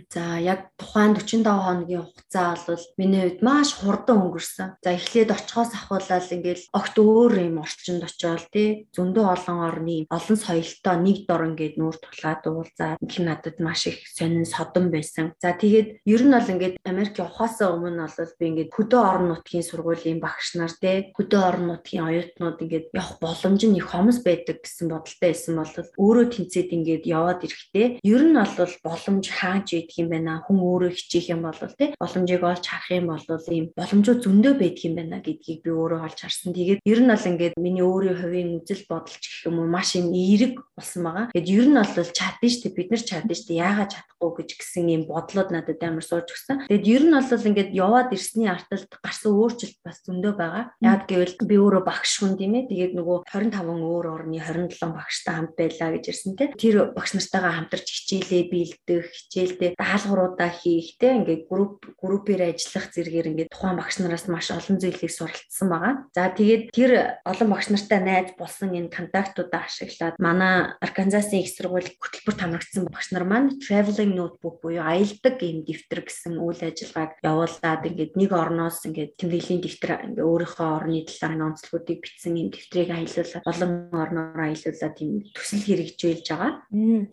За 0.08 0.40
яг 0.40 0.72
тухайн 0.80 1.20
45 1.20 1.44
хоногийн 1.44 2.08
хугацаа 2.08 2.56
бол 2.56 2.86
миний 2.96 3.22
хувьд 3.28 3.42
маш 3.44 3.70
хурдан 3.76 4.18
өнгөрсөн. 4.24 4.80
За 4.80 4.90
эхлээд 4.96 5.36
очихоос 5.36 5.76
ахуулаад 5.76 6.32
ингээл 6.32 6.64
огт 6.72 6.96
өөр 6.96 7.34
юм 7.36 7.60
орчинд 7.60 8.08
очиод 8.08 8.48
тий 8.56 8.88
зөндөө 8.96 9.26
олон 9.28 9.60
орны 9.60 10.08
олон 10.08 10.38
соёлтой 10.40 10.96
нэг 11.04 11.28
дор 11.28 11.52
ингээд 11.52 11.76
нүүр 11.76 11.98
тулгаад 12.00 12.48
уулзаад 12.48 13.04
их 13.04 13.16
надад 13.20 13.60
маш 13.60 13.92
их 13.92 14.00
сонин 14.08 14.48
содон 14.48 14.88
байсан. 14.88 15.36
За 15.44 15.52
тэгээд 15.52 16.00
ер 16.08 16.22
нь 16.24 16.32
бол 16.32 16.48
ингээд 16.48 16.80
Америк 16.88 17.20
явахаас 17.20 17.60
өмнө 17.60 18.08
бол 18.08 18.34
би 18.40 18.46
ингээд 18.48 18.69
хөдөө 18.74 19.02
орон 19.02 19.28
нутгийн 19.34 19.66
сургуулийн 19.66 20.20
багш 20.20 20.56
нар 20.56 20.74
те 20.74 21.12
хөдөө 21.18 21.42
орон 21.50 21.66
нутгийн 21.74 22.06
оюутнууд 22.10 22.58
ингээд 22.64 22.86
явах 22.94 23.20
боломж 23.20 23.62
нь 23.66 23.78
их 23.78 23.90
хомс 23.92 24.22
байдаг 24.24 24.62
гэсэн 24.64 24.88
бодолтой 24.90 25.30
байсан 25.30 25.54
бол 25.60 25.74
өөрөө 25.98 26.26
тэнцээд 26.34 26.70
ингээд 26.78 27.04
яваад 27.06 27.46
ирэхдээ 27.46 27.88
ер 28.04 28.24
нь 28.26 28.38
бол 28.38 28.76
боломж 28.84 29.26
хааж 29.30 29.68
идэх 29.74 29.98
юм 30.02 30.10
байна 30.14 30.42
хүн 30.46 30.60
өөрөө 30.60 30.92
хичээх 30.96 31.28
юм 31.36 31.42
бол 31.46 31.60
те 31.78 31.96
боломжийг 32.00 32.44
олж 32.44 32.66
харах 32.66 32.92
юм 32.92 33.08
бол 33.10 33.26
ийм 33.50 33.66
боломжууд 33.76 34.24
зөндөө 34.26 34.54
байдаг 34.60 34.84
юм 34.86 34.96
байна 34.98 35.18
гэдгийг 35.20 35.60
би 35.64 35.72
өөрөө 35.72 36.00
олж 36.06 36.20
харсан. 36.20 36.54
Тэгээд 36.54 36.84
ер 36.86 37.00
нь 37.04 37.12
бол 37.12 37.30
ингээд 37.30 37.56
миний 37.58 37.86
өөрийн 37.86 38.18
хувийн 38.20 38.50
үзэл 38.62 38.86
бодол 38.90 39.18
ч 39.18 39.26
гэх 39.26 39.48
юм 39.50 39.60
уу 39.62 39.68
маш 39.70 39.96
юм 39.96 40.12
эерэг 40.14 40.56
болсон 40.76 41.02
байгаа. 41.06 41.26
Тэгээд 41.34 41.50
ер 41.50 41.68
нь 41.70 41.78
бол 41.80 42.10
чадна 42.14 42.48
дээ 42.50 42.74
бид 42.76 42.90
нар 42.92 43.04
чадна 43.04 43.34
дээ 43.34 43.62
яагаад 43.62 43.92
чадахгүй 43.94 44.32
гэж 44.38 44.50
гисэн 44.60 44.88
ийм 44.90 45.04
бодлоод 45.10 45.50
надад 45.52 45.82
амар 45.84 46.06
сууж 46.06 46.28
өгсөн. 46.30 46.68
Тэгээд 46.68 46.86
ер 46.88 47.04
нь 47.08 47.16
бол 47.16 47.48
ингээд 47.50 47.72
яваад 47.74 48.10
ирсний 48.14 48.50
арталт 48.60 48.92
гарсан 49.00 49.32
өөрчлөлт 49.32 49.80
бас 49.82 50.04
зөндөө 50.04 50.34
байгаа. 50.36 50.66
Яг 50.84 51.08
гэвэл 51.08 51.36
би 51.48 51.56
өөрөө 51.56 51.84
багш 51.88 52.20
хүн 52.20 52.36
тийм 52.36 52.60
ээ. 52.60 52.70
Тэгээд 52.70 52.94
нөгөө 53.00 53.18
25 53.32 53.64
өөр 53.64 54.06
орны 54.12 54.38
27 54.44 54.92
багштай 54.92 55.34
хамт 55.40 55.54
байлаа 55.56 55.90
гэж 55.96 56.04
ирсэн 56.12 56.36
тийм. 56.36 56.52
Тэр 56.60 56.76
багш 56.92 57.16
нартайгаа 57.16 57.54
хамтарч 57.56 57.88
хичээлээ 57.88 58.44
биелдэх, 58.52 59.08
хичээлдээ 59.08 59.70
даалгавруудаа 59.80 60.52
хийх 60.52 61.00
тийм 61.00 61.24
ингээд 61.24 61.48
групп 61.48 61.88
группээр 61.98 62.52
ажиллах 62.52 62.92
зэрэгээр 62.92 63.30
ингээд 63.32 63.54
тухайн 63.54 63.80
багш 63.80 63.96
нараас 64.04 64.28
маш 64.28 64.52
олон 64.52 64.78
зүйлийг 64.78 65.12
суралцсан 65.12 65.68
байгаа. 65.72 65.94
За 66.14 66.30
тэгээд 66.30 66.64
тэр 66.76 66.92
олон 67.24 67.50
багш 67.50 67.72
нартай 67.72 68.00
найз 68.04 68.36
болсон 68.36 68.76
энэ 68.76 68.92
контактуудаа 68.92 69.66
ашиглаад 69.66 70.16
манай 70.20 70.76
Арканзасын 70.84 71.40
их 71.40 71.50
сургууль 71.54 71.88
хөтөлбөрт 71.88 72.42
хамрагдсан 72.42 72.84
багш 72.90 73.12
нар 73.12 73.26
маань 73.26 73.56
traveling 73.62 74.14
notebook 74.18 74.62
буюу 74.64 74.84
аялдаг 74.84 75.38
ийм 75.44 75.64
дэвтэр 75.64 76.04
гэсэн 76.04 76.40
үйл 76.42 76.62
ажиллагааг 76.62 77.22
явуулаад 77.24 77.84
ингээд 77.86 78.14
нэг 78.20 78.32
орноос 78.50 78.82
ингээд 78.90 79.16
тэмдэглэлийн 79.22 79.62
дэвтэр 79.62 79.92
ингээ 80.10 80.26
өөрийнхөө 80.26 80.70
орны 80.82 81.06
талаар 81.06 81.54
онцлогуудыг 81.54 82.02
бичсэн 82.02 82.34
юм 82.42 82.50
дэвтрийг 82.50 82.90
аялуулаад 82.90 83.46
олон 83.46 83.72
орноор 83.94 84.40
аялуулаад 84.42 84.96
тийм 84.98 85.12
төсөл 85.38 85.64
хэрэгжүүлж 85.70 86.26
байгаа. 86.34 86.54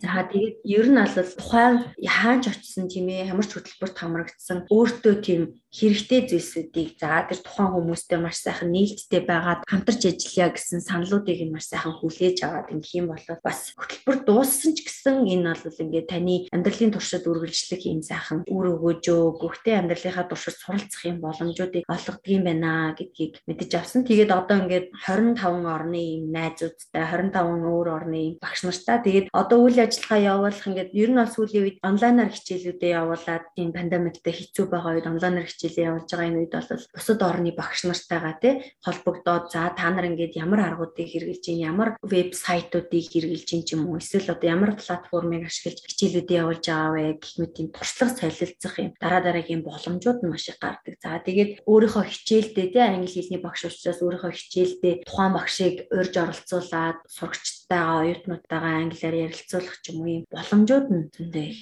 За 0.01 0.25
тэгээд 0.33 0.57
ер 0.65 0.87
нь 0.89 0.97
бол 0.97 1.31
тухайн 1.37 1.77
хаач 2.01 2.43
очисон 2.49 2.89
тийм 2.89 3.13
ээ 3.13 3.31
ямар 3.31 3.45
ч 3.45 3.53
хөтөлбөрт 3.61 3.97
хамрагдсан 4.01 4.59
өөртөө 4.73 5.15
тийм 5.21 5.43
хэрэгтэй 5.77 6.21
зүйлсүүдийг 6.33 6.97
за 6.97 7.29
тэр 7.29 7.41
тухайн 7.45 7.69
хүмүүстэй 7.77 8.17
маш 8.17 8.41
сайхан 8.41 8.73
нээлттэй 8.73 9.21
байгаад 9.29 9.61
хамтарч 9.69 10.09
ажиллая 10.09 10.51
гэсэн 10.57 10.81
саналуудыг 10.81 11.37
нь 11.45 11.53
маш 11.53 11.69
сайхан 11.69 11.93
хүлээж 12.01 12.49
аваад 12.49 12.73
ингэх 12.73 12.97
юм 12.97 13.13
бол 13.13 13.21
бас 13.45 13.77
хөтөлбөр 13.77 14.17
дууссан 14.25 14.73
ч 14.73 14.89
гэсэн 14.89 15.29
энэ 15.29 15.53
бол 15.53 15.83
ингээд 15.85 16.09
таны 16.09 16.49
амьдралын 16.49 16.97
туршид 16.97 17.29
үргэлжлэх 17.29 17.83
юм 17.93 18.01
сайхан 18.01 18.49
үр 18.49 18.73
өгөөжөө 18.73 19.23
гөхтэй 19.37 19.77
амьдралынхаа 19.77 20.25
туршид 20.25 20.57
суралцах 20.57 21.03
юм 21.05 21.16
боломжуудыг 21.21 21.85
олгодог 21.87 22.27
юм 22.27 22.43
байна 22.49 22.97
гэдгийг 22.99 23.45
мэдэж 23.47 23.71
авсан. 23.77 24.03
Тэгээд 24.09 24.33
одоо 24.33 24.57
ингээд 24.65 24.87
25 25.07 25.45
орны 25.77 26.01
юм 26.19 26.25
найзуудтай 26.33 27.05
25 27.05 27.63
өөр 27.63 27.89
орны 27.93 28.39
багш 28.43 28.67
нартай 28.67 28.99
тэгээд 29.05 29.27
одоо 29.31 29.59
үйл 29.63 29.79
ажиллагаа 29.85 30.21
явуулах 30.33 30.67
ингээд 30.67 30.91
ер 30.97 31.11
нь 31.13 31.21
бол 31.21 31.31
сүүлийн 31.31 31.65
үед 31.67 31.79
онлайнаар 31.85 32.31
хичээлүүдэд 32.33 32.97
явуулаад 32.97 33.45
тийм 33.55 33.71
пандемиктэй 33.77 34.35
хэцүү 34.35 34.65
байгаа 34.67 34.93
үед 34.97 35.11
онлайнаар 35.11 35.47
хичээл 35.47 35.67
хичээлээ 35.67 35.89
явуулж 35.91 36.11
байгаа 36.11 36.29
энэ 36.31 36.41
үед 36.41 36.53
бол 36.55 36.87
бусад 36.95 37.21
орны 37.23 37.51
багш 37.53 37.81
нартайгаа 37.85 38.35
тий 38.41 38.55
холбогдоод 38.87 39.45
за 39.51 39.75
та 39.77 39.91
нар 39.91 40.07
ингээд 40.07 40.39
ямар 40.39 40.61
аргуудыг 40.63 41.09
хэрэгжилж 41.11 41.43
чинь 41.43 41.67
ямар 41.67 41.97
вебсайтуудыг 42.03 43.05
хэрэгжилж 43.11 43.45
чинь 43.45 43.65
ч 43.67 43.75
юм 43.75 43.91
уу 43.91 43.99
эсвэл 43.99 44.33
одоо 44.33 44.49
ямар 44.49 44.73
платформыг 44.79 45.47
ашиглаж 45.47 45.83
хичээлүүдээ 45.83 46.41
явуулж 46.41 46.65
байгаа 46.67 46.93
вэ 46.95 47.05
гэх 47.19 47.35
мэт 47.41 47.53
тийм 47.57 47.69
туршлага 47.75 48.15
солилцох 48.15 48.75
юм 48.79 48.91
дараа 49.01 49.21
дараагийн 49.27 49.63
боломжууд 49.67 50.19
нь 50.23 50.31
маш 50.31 50.47
их 50.49 50.59
гардаг. 50.63 50.95
За 51.07 51.23
тэгээд 51.23 51.63
өөрийнхөө 51.71 52.03
хичээлдээ 52.03 52.67
тий 52.75 52.83
англи 52.83 53.07
хэлний 53.07 53.39
багш 53.39 53.71
учраас 53.71 54.03
өөрийнхөө 54.03 54.33
хичээлдээ 54.35 54.95
тухайн 55.07 55.33
багшийг 55.39 55.77
урьж 55.95 56.15
оролцуулаад 56.19 56.99
сурагчтайгаа 57.07 58.03
оюутнуудтайгаа 58.03 58.75
англиар 58.83 59.15
ярилцуулах 59.31 59.77
ч 59.87 59.95
юм 59.95 60.03
уу 60.03 60.11
юм 60.19 60.25
боломжууд 60.27 60.87
нь 60.91 61.07
зөндөө 61.15 61.45
их 61.47 61.61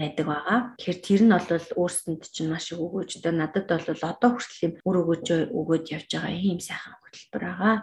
байдаг 0.00 0.24
байгаа. 0.32 0.58
Тэгэхээр 0.80 0.98
тэр 1.04 1.22
нь 1.28 1.34
бол 1.36 1.68
өөрсөнд 1.76 2.22
чинь 2.32 2.48
маш 2.48 2.72
их 2.72 2.80
өгөөжтэй 2.80 3.34
надад 3.36 3.68
бол 3.68 3.84
одоо 4.00 4.30
хүртэл 4.32 4.64
юм 4.64 4.72
үр 4.88 4.96
өгөөж 5.04 5.26
өгөөд 5.52 5.84
явж 5.92 6.08
байгаа 6.16 6.32
ийм 6.32 6.60
сайхан 6.64 6.96
хөтөлбөр 7.16 7.44
байгаа. 7.48 7.76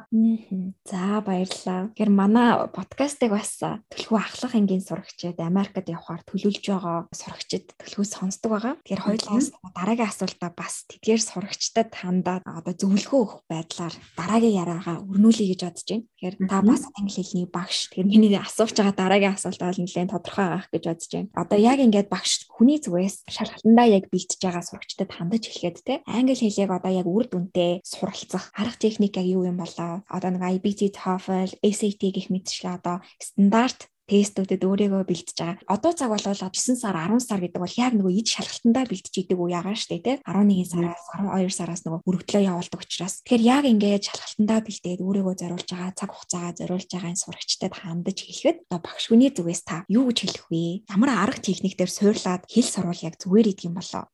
За 0.85 1.21
баярлалаа. 1.25 1.89
Тэгэхээр 1.91 2.11
манай 2.13 2.49
подкастыг 2.69 3.33
бас 3.33 3.57
төлхөө 3.57 4.19
ахлах 4.21 4.53
ангийн 4.53 4.85
сурагчид 4.85 5.41
Америкт 5.41 5.89
явхаар 5.89 6.21
төлөвлөж 6.29 6.61
байгаа 6.61 7.09
сурагчид 7.09 7.73
төлхөө 7.81 8.05
сонсдог 8.05 8.49
байгаа. 8.53 8.73
Тэгэхээр 8.85 9.01
хоёулаас 9.03 9.47
дараагийн 9.73 10.11
асуултаа 10.13 10.51
бас 10.53 10.85
тэдгээр 10.87 11.21
сурагчдад 11.21 11.89
хандаад 11.91 12.43
одоо 12.45 12.73
зөвлөгөө 12.77 13.19
өгөх 13.25 13.41
байдлаар 13.49 13.95
дараагийн 14.13 14.59
яриагаа 14.61 14.97
өрнүүлэе 15.01 15.47
гэж 15.57 15.61
бодож 15.65 15.87
байна. 15.89 16.05
Тэгэхээр 16.13 16.35
та 16.47 16.57
бас 16.61 16.83
англи 16.93 17.21
хэлний 17.23 17.47
багш. 17.49 17.77
Тэгэхээр 17.89 18.07
миний 18.07 18.37
асууж 18.37 18.73
байгаа 18.77 18.95
дараагийн 18.95 19.35
асуулт 19.35 19.61
бол 19.61 19.81
нэлээд 19.81 20.13
тодорхой 20.13 20.47
байх 20.53 20.67
гэж 20.69 20.83
бодож 20.85 21.09
байна. 21.09 21.29
Одоо 21.33 21.57
яг 21.57 21.79
ингээд 21.81 22.07
багш 22.13 22.31
хүний 22.53 22.77
зүгээс 22.77 23.25
шалгалтандаа 23.27 23.87
яг 23.89 24.03
бэлтэж 24.13 24.39
байгаа 24.43 24.63
сурагчдад 24.63 25.11
хандаж 25.11 25.43
эхлэхэд 25.49 25.77
те 25.83 25.93
англи 26.05 26.35
хэлийг 26.35 26.71
одоо 26.71 26.91
яг 26.91 27.07
үр 27.07 27.25
дүнтэй 27.27 27.81
суралцах 27.83 28.51
арга 28.53 28.77
техник 28.79 29.17
яг 29.23 29.31
юу 29.31 29.47
юм 29.47 29.57
болоо 29.57 30.03
одоо 30.11 30.29
нэг 30.35 30.43
IBT 30.59 30.91
TOEFL 30.91 31.49
SAT 31.63 32.01
гэх 32.11 32.27
мэтчлээ 32.27 32.75
одоо 32.75 32.97
стандарт 33.19 33.87
тестүүдэд 34.13 34.61
өөрийгөө 34.61 35.03
бэлдэж 35.09 35.37
байгаа. 35.41 35.57
Одоо 35.65 35.91
цаг 35.97 36.09
бол 36.13 36.21
9 36.21 36.77
сар 36.77 36.95
10 36.95 37.17
сар 37.17 37.39
гэдэг 37.41 37.57
бол 37.57 37.79
яг 37.81 37.93
нөгөө 37.97 38.13
ид 38.13 38.27
шалгалтандаа 38.29 38.85
бэлдэж 38.85 39.13
идэг 39.25 39.39
үе 39.41 39.57
ягаа 39.57 39.73
штэ 39.73 39.97
тий. 40.05 40.17
11 40.21 40.69
сараас 40.69 41.01
12 41.17 41.49
сараас 41.49 41.81
нөгөө 41.83 42.05
өргөдлөө 42.05 42.43
явуулдаг 42.45 42.79
учраас. 42.85 43.25
Тэгэхээр 43.25 43.43
яг 43.43 43.63
ингээд 43.65 44.07
шалгалтандаа 44.13 44.59
бэлдээд 44.61 44.99
өөрийгөө 45.01 45.35
зориулж 45.41 45.69
байгаа 45.73 45.91
цаг 45.97 46.11
хугацаагаа 46.13 46.53
зориулж 46.61 46.89
байгаа 46.93 47.09
энэ 47.09 47.23
сурагчдад 47.25 47.73
хандаж 47.73 48.17
хэлэхэд 48.21 48.57
одоо 48.69 48.79
багш 48.85 49.03
хүний 49.09 49.31
зүгээс 49.33 49.61
та 49.65 49.77
юу 49.89 50.03
гэж 50.13 50.17
хэлэх 50.21 50.45
вэ? 50.53 50.85
Ямар 50.93 51.09
арга 51.17 51.41
техникээр 51.41 51.89
суурлаад 51.89 52.43
хэл 52.45 52.69
сурвал 52.69 53.01
яг 53.01 53.17
зүгээр 53.17 53.49
идэх 53.49 53.65
юм 53.65 53.75
болоо. 53.81 54.05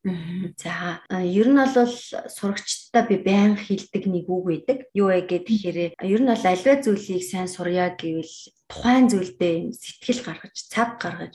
За 0.56 1.04
ер 1.20 1.48
нь 1.52 1.60
бол 1.60 1.92
сурагчдаа 2.32 3.02
би 3.04 3.16
байн 3.20 3.60
хэлдэг 3.60 4.04
нэг 4.08 4.24
үг 4.30 4.44
байдаг. 4.48 4.78
Юу 4.96 5.12
вэ 5.12 5.28
гэхээр 5.28 5.78
ер 6.00 6.20
нь 6.22 6.30
бол 6.30 6.44
альва 6.48 6.72
зүйлийг 6.80 7.24
сайн 7.26 7.48
сурья 7.50 7.92
гэвэл 7.92 8.32
тухайн 8.70 9.06
зүйлдээ 9.10 9.74
сэтгэл 9.74 10.20
гаргаж, 10.26 10.56
цаг 10.72 10.90
гаргаж 11.02 11.34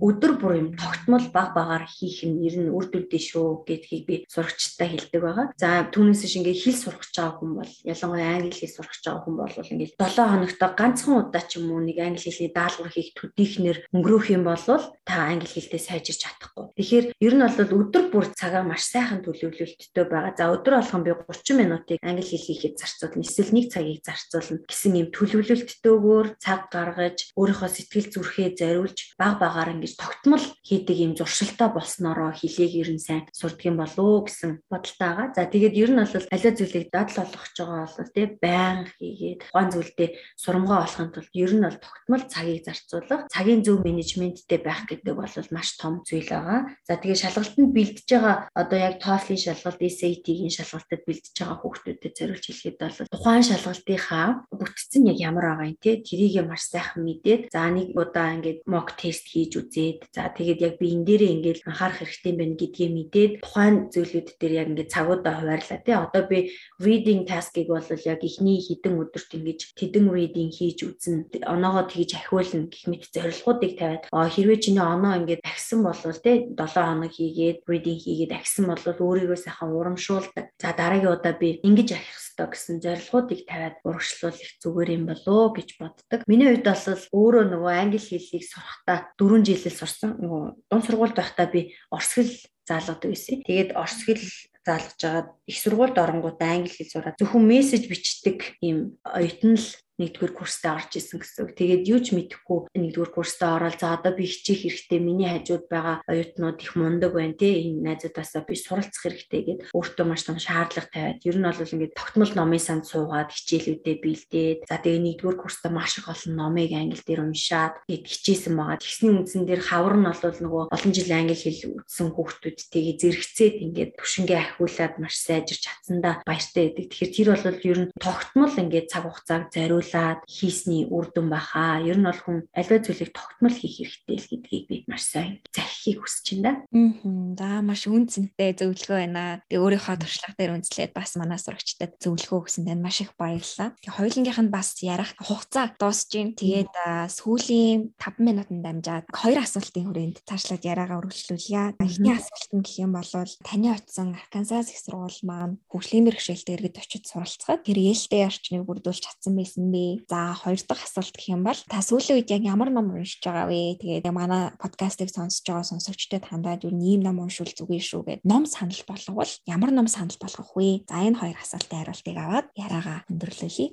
өдөр 0.00 0.32
бүр 0.40 0.54
юм 0.56 0.68
тогтмол 0.80 1.28
баг 1.28 1.52
багаар 1.52 1.84
хийх 1.84 2.24
нь 2.24 2.40
ер 2.42 2.56
нь 2.56 2.72
үр 2.72 2.88
дүнтэй 2.88 3.20
шүү 3.20 3.68
гэдгийг 3.68 4.04
би 4.08 4.14
сурагчтай 4.32 4.88
хэлдэг 4.96 5.20
байгаа. 5.20 5.46
За 5.60 5.84
түүнээс 5.92 6.24
шиг 6.24 6.40
ингээ 6.40 6.56
хэл 6.56 6.78
сурах 6.80 7.04
байгаа 7.04 7.36
хүн 7.36 7.52
бол 7.60 7.72
ялангуяа 7.84 8.32
англи 8.40 8.56
хэл 8.56 8.76
сурах 8.80 8.96
байгаа 9.04 9.20
хүн 9.20 9.36
бол 9.36 9.54
ингээ 9.60 9.90
7 10.00 10.32
хоногт 10.32 10.60
ганцхан 10.80 11.14
удаа 11.20 11.42
ч 11.44 11.60
юм 11.60 11.68
уу 11.76 11.84
нэг 11.84 11.98
англи 12.00 12.24
хэлний 12.24 12.52
даалгавар 12.56 12.92
хийх 12.96 13.12
төдийхнэр 13.12 13.78
өнгөрөх 13.92 14.26
юм 14.32 14.44
бол 14.48 14.64
та 15.04 15.14
англи 15.28 15.48
хэлдээ 15.48 15.80
сайжирч 15.84 16.20
чадахгүй. 16.24 16.64
Тэгэхээр 16.80 17.06
ер 17.20 17.34
нь 17.36 17.44
бол 17.44 17.76
өдөр 17.84 18.04
бүр 18.08 18.26
цагаа 18.32 18.64
маш 18.64 18.88
сайхан 18.88 19.20
төлөвлөлттэй 19.20 20.04
байгаа. 20.08 20.32
За 20.32 20.48
өдөр 20.48 20.80
болгон 20.80 21.04
би 21.04 21.12
30 21.12 21.60
минутыг 21.60 21.98
англи 22.00 22.24
хэл 22.24 22.46
хийхэд 22.48 22.80
зарцуулна. 22.80 23.24
Эсвэл 23.26 23.52
нэг 23.52 23.66
цагийг 23.68 24.00
зарцуулна 24.00 24.64
гэсэн 24.64 24.96
юм 24.96 25.08
төлөвлөлттэйгээр 25.12 26.28
цаг 26.40 26.60
гаргаж 26.72 27.18
өөрийнхөө 27.36 27.70
сэтгэл 27.70 28.08
зүрхээ 28.14 28.48
зориулж 28.56 28.98
баг 29.18 29.42
багаар 29.42 29.74
ингээ 29.74 29.89
гэж 29.90 29.98
тогтмол 29.98 30.44
хийдэг 30.62 30.96
юм 30.96 31.12
зуршилтай 31.18 31.68
болсноороо 31.74 32.30
хилээг 32.30 32.72
ер 32.78 32.90
нь 32.94 33.02
сайн 33.02 33.26
сурдаг 33.34 33.66
юм 33.66 33.76
болов 33.82 33.98
уу 33.98 34.22
гэсэн 34.26 34.62
бодолтой 34.70 35.08
байгаа. 35.10 35.26
За 35.34 35.50
тэгээд 35.50 35.74
ер 35.74 35.90
нь 35.90 35.98
бол 35.98 36.26
аливаа 36.30 36.54
зүйлийг 36.54 36.88
дадал 36.94 37.18
олгох 37.26 37.46
байгаа 37.58 37.86
бол 37.90 38.10
тий 38.14 38.26
байн 38.38 38.78
хийгээд 38.86 39.40
тухайн 39.42 39.70
зүйлдээ 39.74 40.08
сурамгаа 40.38 40.78
олохын 40.86 41.10
тулд 41.10 41.32
ер 41.34 41.52
нь 41.54 41.64
бол 41.66 41.78
тогтмол 41.82 42.24
цагийг 42.30 42.62
зарцуулах, 42.62 43.26
цагийн 43.34 43.62
зөв 43.66 43.82
менежменттэй 43.82 44.60
байх 44.62 44.86
гэдэг 44.86 45.14
бол 45.18 45.34
маш 45.50 45.68
том 45.74 46.06
зүйл 46.06 46.30
байгаа. 46.30 46.70
За 46.86 46.94
тэгээд 46.94 47.22
шалгалтанд 47.26 47.70
бэлдэж 47.74 48.06
байгаа 48.06 48.36
одоо 48.54 48.78
яг 48.78 49.02
TOEFL-ийн 49.02 49.42
шалгалт, 49.42 49.80
SAT-ийн 49.82 50.52
шалгалтад 50.54 51.02
бэлдэж 51.02 51.34
байгаа 51.34 51.58
хүүхдүүдэд 51.58 52.14
зориулж 52.14 52.44
хэлэхэд 52.46 52.78
бол 52.78 52.98
тухайн 53.10 53.44
шалгалтынхаа 53.48 54.28
бүтцэн 54.54 55.10
яг 55.10 55.18
ямар 55.18 55.46
байгаа 55.50 55.70
юм 55.72 55.78
те 55.82 55.98
тэрийг 55.98 56.46
маш 56.46 56.68
сайхан 56.70 57.02
мэдээд 57.02 57.50
за 57.50 57.66
нэг 57.72 57.96
удаа 57.96 58.36
ингээд 58.36 58.60
mock 58.68 58.94
test 59.00 59.26
хийж 59.32 59.56
үзээд 59.70 60.10
за 60.10 60.34
тэгээд 60.34 60.60
яг 60.66 60.74
би 60.82 60.90
энэ 60.90 61.06
дээрээ 61.06 61.34
ингээд 61.38 61.58
анхаарах 61.70 62.02
хэрэгтэй 62.02 62.34
байна 62.34 62.58
гэдгийг 62.58 62.90
мэдээд 62.90 63.32
тухайн 63.46 63.76
зүйлүүд 63.94 64.28
дээр 64.42 64.54
яг 64.58 64.68
ингээд 64.74 64.90
цагуудаа 64.90 65.34
хуваарлаа 65.38 65.78
тий 65.86 65.94
одоо 65.94 66.22
би 66.26 66.38
reading 66.82 67.22
task-ыг 67.30 67.70
бол 67.70 67.86
яг 67.86 68.20
ихний 68.26 68.58
хідэн 68.58 68.98
өдөрт 68.98 69.30
ингэж 69.38 69.60
тэдэн 69.78 70.06
reading 70.10 70.50
хийж 70.50 70.82
үзнэ 70.82 71.46
оноогоо 71.46 71.86
тэгж 71.86 72.10
ахиулна 72.18 72.66
гэх 72.66 72.84
мэт 72.90 73.06
зорилгоодыг 73.14 73.72
тавиад 73.78 74.04
хэрвээ 74.10 74.58
чиний 74.58 74.82
оноо 74.82 75.14
ингээд 75.22 75.46
агсан 75.46 75.86
бол 75.86 75.94
тий 75.94 76.50
7 76.58 76.66
хоног 76.74 77.12
хийгээд 77.14 77.62
reading 77.70 77.98
хийгээд 78.02 78.34
агсан 78.34 78.66
бол 78.66 78.82
өөрийгөө 78.82 79.38
сайхан 79.38 79.70
урамшуулдаг. 79.70 80.50
За 80.58 80.74
дараагийн 80.74 81.14
удаа 81.14 81.34
би 81.38 81.62
ингэж 81.62 81.94
ахих 81.94 82.18
ёстой 82.40 82.48
гэсэн 82.48 82.80
зорилгоодыг 82.80 83.44
тавиад 83.44 83.76
урагшлуул 83.84 84.38
их 84.40 84.56
зүгээр 84.64 84.90
юм 84.96 85.04
болоо 85.12 85.52
гэж 85.52 85.68
боддог. 85.76 86.24
Миний 86.24 86.48
хувьд 86.48 86.64
бол 86.64 87.04
өөрөө 87.12 87.44
нөгөө 87.52 87.72
англи 87.76 88.00
хэлийг 88.00 88.44
сурахдаа 88.48 89.12
4 89.20 89.44
жил 89.44 89.60
хэл 89.60 89.76
сурсан. 89.76 90.10
Нөгөө 90.16 90.42
дунд 90.70 90.84
сургуульд 90.88 91.16
байхдаа 91.16 91.46
би 91.52 91.76
орс 91.92 92.10
хэл 92.16 92.32
заалгадаг 92.64 93.10
байсан. 93.12 93.36
Тэгээд 93.44 93.70
орс 93.76 93.98
хэл 94.08 94.24
заалгаж 94.64 95.00
агаад 95.04 95.28
их 95.44 95.58
сургуульд 95.60 95.96
оронгуудаа 96.00 96.48
англи 96.56 96.72
хэл 96.72 96.92
сураад 96.92 97.20
зөвхөн 97.20 97.44
мессеж 97.44 97.84
бичдэг 97.88 98.56
ийм 98.64 98.96
оюутан 99.04 99.60
л 99.60 99.68
нэгдүгээр 100.00 100.32
курстаа 100.32 100.80
орж 100.80 100.96
исэн 100.96 101.20
гэсэн 101.20 101.40
үг. 101.44 101.52
Тэгээд 101.52 101.82
юу 101.92 102.00
ч 102.00 102.16
мэдэхгүй 102.16 102.72
нэгдүгээр 102.72 103.12
курстаа 103.12 103.60
ороод 103.60 103.76
за 103.76 103.92
одоо 103.92 104.16
би 104.16 104.24
хичээх 104.24 104.64
хэрэгтэй. 104.64 104.98
Миний 104.98 105.28
хажууд 105.28 105.68
байгаа 105.68 106.00
оюутнууд 106.08 106.58
их 106.64 106.72
мундаг 106.74 107.12
байна 107.12 107.36
те. 107.36 107.60
Энэ 107.60 107.84
найзуудаасаа 107.84 108.42
би 108.48 108.56
суралцах 108.56 109.04
хэрэгтэй 109.04 109.40
гэд 109.44 109.60
өөртөө 109.76 110.06
маш 110.08 110.24
том 110.24 110.40
шаардлага 110.40 110.88
тавиад 110.88 111.20
ер 111.28 111.36
нь 111.36 111.44
бол 111.44 111.74
ингээд 111.76 111.96
тогтмол 111.96 112.32
номын 112.32 112.62
санд 112.62 112.84
суугаад 112.88 113.28
хичээлүүдэд 113.28 113.98
бэлдээд 114.00 114.58
за 114.64 114.76
тэгээ 114.80 115.04
нэгдүгээр 115.20 115.36
курстаа 115.36 115.70
маш 115.70 116.00
их 116.00 116.08
олон 116.08 116.32
номыг 116.32 116.72
англи 116.72 117.02
дээр 117.04 117.20
уншаад 117.28 117.84
гээд 117.84 118.04
хичээсэн 118.08 118.54
байгаа. 118.56 118.80
Тэгсний 118.80 119.12
үндсэн 119.12 119.44
дээр 119.44 119.60
хавар 119.60 119.96
нь 120.00 120.08
бол 120.08 120.38
нөгөө 120.40 120.62
олон 120.72 120.92
жил 120.96 121.12
англи 121.12 121.36
хэл 121.36 121.84
үтсэн 121.84 122.08
хүүхдүүдтэйгээ 122.16 122.96
зэрэгцээд 123.00 123.54
ингээд 123.68 123.90
төвшингээ 124.00 124.38
ахиулаад 124.40 124.94
маш 124.96 125.14
сайжирч 125.20 125.62
чадсандаа 125.66 126.14
баяртай 126.24 126.72
байдаг. 126.72 126.86
Тэгэхээр 126.88 127.12
тэр 127.12 127.28
бол 127.36 127.68
ер 127.68 127.78
нь 127.84 127.92
тогтмол 128.00 128.54
ингээд 128.54 128.90
цаг 128.90 129.04
хугацааг 129.04 129.42
зориул 129.52 129.89
зориулаад 129.90 130.20
хийсний 130.26 130.86
үр 130.86 131.10
дүн 131.10 131.28
баха. 131.30 131.82
Ер 131.82 131.98
нь 131.98 132.06
бол 132.06 132.14
хүн 132.14 132.46
аливаа 132.54 132.80
зүйлийг 132.80 133.10
тогтмол 133.12 133.54
хийх 133.54 134.06
хэрэгтэй 134.06 134.16
л 134.16 134.30
гэдгийг 134.30 134.64
би 134.70 134.76
маш 134.86 135.04
сайн 135.10 135.42
захихыг 135.50 136.06
хүсэж 136.06 136.26
байна. 136.38 136.62
Аа. 136.70 137.34
За 137.38 137.48
маш 137.62 137.82
үнцэнтэй 137.90 138.54
зөвлөгөө 138.54 138.98
байна. 138.98 139.42
Тэгээ 139.50 139.62
өөрийнхөө 139.62 139.96
туршлага 139.98 140.34
дээр 140.38 140.54
үндэслээд 140.54 140.92
бас 140.94 141.16
манай 141.18 141.38
сурагчдад 141.38 141.98
зөвлөгөө 141.98 142.38
өгсөн 142.38 142.64
танд 142.66 142.82
маш 142.82 143.02
их 143.02 143.12
баярлалаа. 143.18 143.74
Тэгээ 143.82 143.96
хоёулынгийнх 143.98 144.40
нь 144.46 144.54
бас 144.54 144.68
ярах 144.82 145.10
хугацаа 145.18 145.74
дуусж 145.74 146.08
гин. 146.10 146.34
Тэгээд 146.38 146.74
сүүлийн 147.10 147.94
5 147.98 148.22
минутанд 148.22 148.62
дамжаад 148.62 149.04
хоёр 149.10 149.42
асуултын 149.42 149.86
хүрээнд 149.90 150.16
цаашлаад 150.26 150.62
яриагаа 150.64 151.00
үргэлжлүүлье. 151.02 151.76
Эхний 151.82 152.14
асуулт 152.14 152.50
нь 152.54 152.64
гэх 152.64 152.76
юм 152.84 152.94
бол 152.94 153.10
таны 153.44 153.68
очсон 153.74 154.14
Аркансас 154.14 154.70
их 154.70 154.78
сургууль 154.78 155.20
маань 155.26 155.58
хөгжлийн 155.70 156.06
бэрхшээлтэй 156.06 156.54
иргэд 156.56 156.80
очиж 156.80 157.04
суралцахад 157.08 157.64
тэр 157.64 157.78
ээлтэй 157.80 158.26
орчныг 158.26 158.64
бүрдүүлж 158.66 159.00
чадсан 159.00 159.34
байсан 159.36 159.72
бэ? 159.72 159.79
За 160.08 160.34
хоёр 160.34 160.60
дахь 160.68 160.84
асуулт 160.84 161.14
гэх 161.14 161.32
юм 161.32 161.42
бол 161.44 161.60
та 161.68 161.80
сүүлийн 161.80 162.20
үед 162.20 162.30
яг 162.30 162.42
ямар 162.44 162.70
ном 162.70 162.92
уншиж 162.92 163.20
байгаа 163.24 163.46
вэ? 163.48 163.80
Тэгээд 163.80 164.06
манай 164.12 164.54
подкастыг 164.58 165.10
сонсож 165.10 165.44
байгаа 165.44 165.66
сонсогчдод 165.66 166.24
хандаад 166.26 166.64
юу 166.64 166.74
ийм 166.74 167.00
ном 167.04 167.20
уншвал 167.20 167.50
зүгээр 167.50 167.84
шүү 167.84 168.02
гэд 168.06 168.20
ном 168.24 168.44
санал 168.46 168.82
болговол 168.86 169.32
ямар 169.46 169.70
ном 169.70 169.88
санал 169.88 170.16
болгох 170.20 170.50
вэ? 170.56 170.86
За 170.88 171.02
энэ 171.04 171.18
хоёр 171.18 171.36
асуултын 171.38 171.78
хариултыг 171.80 172.16
аваад 172.16 172.46
яриагаа 172.56 172.98
өндөрлүүлье. 173.10 173.66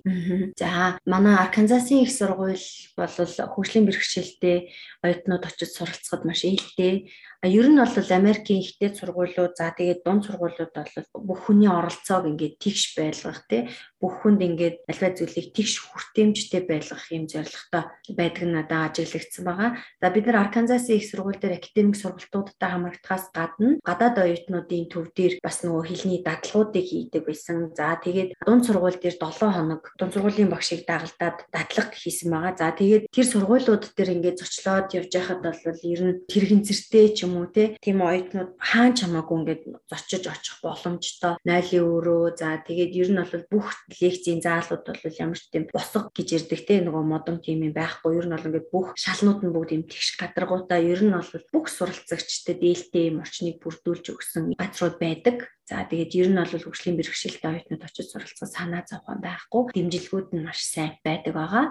За 0.58 1.00
манай 1.06 1.36
Арканзасын 1.42 2.04
их 2.04 2.12
сургууль 2.12 2.68
бол 2.98 3.14
хөгжлийн 3.14 3.86
бэрхшээлтэй 3.88 4.72
оюутнууд 5.04 5.44
очиж 5.46 5.70
суралцахад 5.76 6.26
маш 6.26 6.44
ээлтэй 6.46 7.10
ер 7.46 7.70
нь 7.70 7.78
бол 7.78 8.12
Америкийн 8.18 8.66
ихтэй 8.66 8.90
сургуулиуд 8.98 9.54
за 9.54 9.70
тэгээд 9.70 10.02
дунд 10.02 10.26
сургуулиуд 10.26 10.74
бол 10.74 10.94
бүх 11.22 11.40
хүний 11.46 11.70
оролцоог 11.70 12.26
ингээд 12.26 12.58
тэгш 12.58 12.98
байлгах 12.98 13.46
тий 13.46 13.70
бүх 14.02 14.26
хүнд 14.26 14.42
ингээд 14.42 14.90
альва 14.90 15.10
зүйлийг 15.14 15.54
тэгш 15.54 15.86
хүртээмжтэй 15.86 16.66
байлгах 16.66 17.06
юм 17.14 17.30
зорилготой 17.30 17.86
байдаг 18.18 18.42
нь 18.42 18.56
надад 18.58 18.98
ажиглагдсан 18.98 19.46
байгаа. 19.46 19.70
За 20.02 20.10
бид 20.10 20.26
нар 20.26 20.50
Арканзасын 20.50 20.98
их 20.98 21.06
сургууль 21.06 21.38
дээр 21.38 21.62
академик 21.62 21.94
сургалтуудтай 22.02 22.70
хамрагдахаас 22.74 23.30
гадна 23.30 23.78
гадаад 23.86 24.18
оюутнуудын 24.18 24.90
төв 24.90 25.14
дээр 25.14 25.38
бас 25.46 25.62
нөгөө 25.62 25.84
хэлний 25.94 26.22
дадлагуудыг 26.26 26.86
хийдэг 26.90 27.22
байсан. 27.22 27.70
За 27.78 28.02
тэгээд 28.02 28.34
дунд 28.42 28.66
сургууль 28.66 28.98
дээр 28.98 29.18
7 29.22 29.46
хоног 29.54 29.94
дунд 29.94 30.14
сургуулийн 30.18 30.50
багшийг 30.50 30.90
дагалдаад 30.90 31.46
дадлага 31.54 31.94
хийсэн 31.94 32.34
байгаа. 32.34 32.54
За 32.58 32.74
тэгээд 32.74 33.14
тэр 33.14 33.26
сургуулиуд 33.30 33.94
дээр 33.94 34.14
ингээд 34.18 34.42
зочлоод 34.42 34.90
явж 34.98 35.12
байхад 35.14 35.42
бол 35.46 35.62
ер 35.86 36.02
нь 36.02 36.18
тэрэгэнцэртэй 36.26 37.14
ч 37.14 37.27
юм 37.28 37.44
уу 37.44 37.48
тийм 37.52 38.00
оюутнууд 38.02 38.56
хаан 38.58 38.96
чамаагүй 38.96 39.36
ингээд 39.38 39.64
зочиж 39.92 40.24
очих 40.32 40.58
боломжтой. 40.64 41.36
Найлын 41.44 41.84
өрөө 41.84 42.40
за 42.40 42.64
тэгээд 42.64 42.92
ер 42.96 43.10
нь 43.12 43.22
бол 43.22 43.46
бүх 43.52 43.68
лекцийн 44.00 44.40
заалууд 44.40 44.84
бол 44.88 45.20
ямар 45.20 45.38
ч 45.38 45.52
тийм 45.52 45.68
босго 45.68 46.08
гэж 46.16 46.28
ярддаг 46.40 46.62
те? 46.64 46.80
Нөгөө 46.82 47.04
модон 47.04 47.38
тийм 47.44 47.68
юм 47.68 47.76
байхгүй. 47.76 48.18
Ер 48.18 48.26
нь 48.32 48.36
бол 48.36 48.48
ингээд 48.48 48.72
бүх 48.72 48.88
шалнууд 48.96 49.44
нь 49.44 49.54
бүгд 49.54 49.76
юм 49.76 49.84
тэгш 49.86 50.16
гадаргуудаа 50.16 50.80
ер 50.80 51.02
нь 51.04 51.12
бол 51.12 51.46
бүх 51.52 51.66
суралцагчдад 51.68 52.64
ээлтэй 52.64 53.12
юм 53.12 53.22
орчныг 53.22 53.60
бүрдүүлж 53.60 54.06
өгсөн 54.16 54.56
газрууд 54.56 54.98
байдаг 54.98 55.52
За 55.68 55.84
тэгээд 55.84 56.16
ер 56.16 56.28
нь 56.32 56.40
бол 56.40 56.48
хөгжлийн 56.48 56.96
бэрхшээлтэй 56.96 57.68
оюутнууд 57.68 57.84
очиж 57.84 58.08
суралцах 58.08 58.48
санаа 58.48 58.88
зовхон 58.88 59.20
байхгүй. 59.20 59.76
Дэмжлэгүүд 59.76 60.28
нь 60.32 60.48
маш 60.48 60.64
сайн 60.64 60.96
байдаг 61.04 61.36
байгаа. 61.36 61.66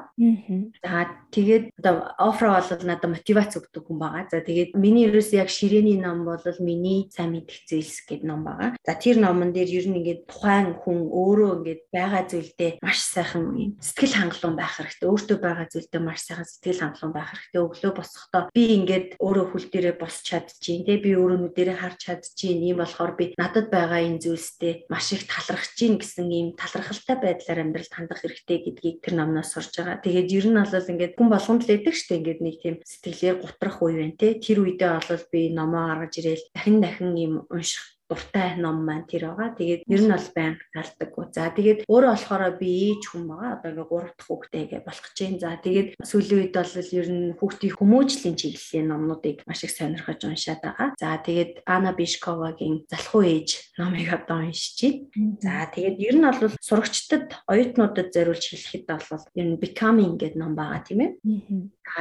За 0.85 1.09
тэгээд 1.33 1.73
одоо 1.81 2.13
офро 2.21 2.61
бол 2.61 2.85
надад 2.85 3.09
мотивац 3.09 3.57
өгдөг 3.57 3.89
хүн 3.89 3.97
байгаа. 3.97 4.29
За 4.29 4.45
тэгээд 4.45 4.77
миний 4.77 5.09
ерөөс 5.09 5.33
яг 5.33 5.49
ширээний 5.49 5.97
ном 5.97 6.29
бол 6.29 6.45
миний 6.61 7.09
сайн 7.09 7.33
мэдих 7.33 7.65
зүйлс 7.65 8.05
гэдэг 8.05 8.29
ном 8.29 8.45
байгаа. 8.45 8.77
За 8.85 8.93
тэр 9.01 9.17
номон 9.17 9.57
дээр 9.57 9.73
ер 9.81 9.87
нь 9.89 9.97
ингээд 10.05 10.29
тухайн 10.29 10.77
хүн 10.77 11.09
өөрөө 11.09 11.51
ингээд 11.65 11.83
байгаа 11.89 12.23
зүйлдээ 12.29 12.71
маш 12.85 13.01
сайхан 13.01 13.81
сэтгэл 13.81 14.15
хангалуун 14.21 14.57
байх 14.61 14.77
хэрэгтэй. 14.77 15.09
Өөртөө 15.09 15.39
байгаа 15.41 15.67
зүйлдээ 15.73 16.03
маш 16.05 16.21
сайхан 16.21 16.45
сэтгэл 16.45 16.83
хангалуун 16.85 17.15
байх 17.17 17.33
хэрэгтэй. 17.33 17.65
Өглөө 17.65 17.93
босохдоо 17.97 18.43
би 18.53 18.63
ингээд 18.77 19.09
өөрөө 19.25 19.47
хөл 19.57 19.67
дээрээ 19.73 19.97
босч 19.97 20.21
чадчихээн. 20.29 20.85
Тэ 20.85 21.01
би 21.01 21.11
өөрөө 21.17 21.39
нүдэрээ 21.41 21.77
харж 21.81 21.99
чадчихээн. 22.05 22.61
Ийм 22.61 22.77
болохоор 22.85 23.13
би 23.17 23.33
надад 23.41 23.73
байгаа 23.73 23.86
байгаа 23.87 24.03
энэ 24.03 24.23
зүйлстэй 24.27 24.73
маш 24.91 25.15
их 25.15 25.31
талархаж 25.31 25.73
гин 25.79 25.97
гэсэн 26.03 26.27
ийм 26.29 26.49
талархалтай 26.59 27.17
байдлаар 27.23 27.63
амьдралд 27.63 27.93
хандах 27.95 28.21
хэрэгтэй 28.21 28.59
гэдгийг 28.67 28.97
тэр 29.01 29.15
номноос 29.17 29.55
сурж 29.55 29.73
байгаа. 29.79 30.03
Тэгээд 30.03 30.35
ер 30.35 30.47
нь 30.51 30.59
бол 30.59 30.91
ингээд 30.91 31.17
хүн 31.17 31.31
болгонд 31.31 31.63
л 31.65 31.71
шүү 31.71 32.09
дээ. 32.11 32.19
Ингээд 32.19 32.41
нэг 32.43 32.57
тийм 32.61 32.77
сэтгэлээр 32.83 33.37
гутрах 33.41 33.79
үе 33.81 33.95
байна 33.97 34.19
те. 34.19 34.37
Тэр 34.37 34.59
үедээ 34.67 34.93
бол 35.07 35.25
би 35.31 35.41
номоо 35.55 35.83
гаргаж 35.87 36.15
ирээл 36.19 36.45
дахин 36.53 36.77
дахин 36.83 37.15
ийм 37.15 37.35
унших 37.49 37.96
дуртай 38.09 38.57
ном 38.57 38.87
маань 38.87 39.07
тэр 39.11 39.35
байгаа. 39.35 39.59
Тэгээд 39.59 39.83
ер 39.87 40.01
нь 40.03 40.13
бол 40.15 40.29
байнга 40.35 40.65
талдаг. 40.73 41.11
За 41.35 41.51
тэгээд 41.51 41.81
өөрөө 41.91 42.13
болохоор 42.15 42.45
би 42.59 42.71
ээж 42.95 43.03
хүн 43.11 43.25
байгаа. 43.27 43.51
Одоо 43.59 43.71
ингээ 43.75 43.89
3 43.91 44.15
дахь 44.15 44.27
хүүхдээ 44.27 44.63
ингээ 44.63 44.83
болох 44.87 45.05
гэж 45.07 45.19
байна. 45.19 45.43
За 45.43 45.51
тэгээд 45.59 45.89
сүүлийн 46.07 46.41
үед 46.41 46.55
бол 46.55 46.75
ер 47.01 47.09
нь 47.11 47.25
хүүхдийн 47.35 47.77
хүмүүжлийн 47.77 48.37
чиглэлийн 48.39 48.87
номнуудыг 48.91 49.37
маш 49.47 49.61
их 49.67 49.73
сонирхож 49.75 50.21
уншаад 50.23 50.61
байгаа. 50.63 50.89
За 50.97 51.19
тэгээд 51.19 51.53
Ана 51.67 51.93
Бишковагийн 51.93 52.87
Залхуу 52.87 53.23
ээж 53.27 53.51
номыг 53.79 54.09
одоо 54.15 54.47
уншиж 54.47 54.79
байна. 54.79 55.37
За 55.43 55.67
тэгээд 55.75 55.97
ер 55.99 56.15
нь 56.15 56.27
бол 56.27 56.55
сурагчдад 56.63 57.43
оюутнуудад 57.51 58.15
зориулж 58.15 58.45
хэлэхэд 58.47 58.87
бол 58.87 59.25
ер 59.35 59.47
нь 59.51 59.61
Becoming 59.61 60.15
гэдэг 60.15 60.39
ном 60.39 60.55
байгаа 60.55 60.81
тийм 60.87 61.01
ээ. 61.03 61.11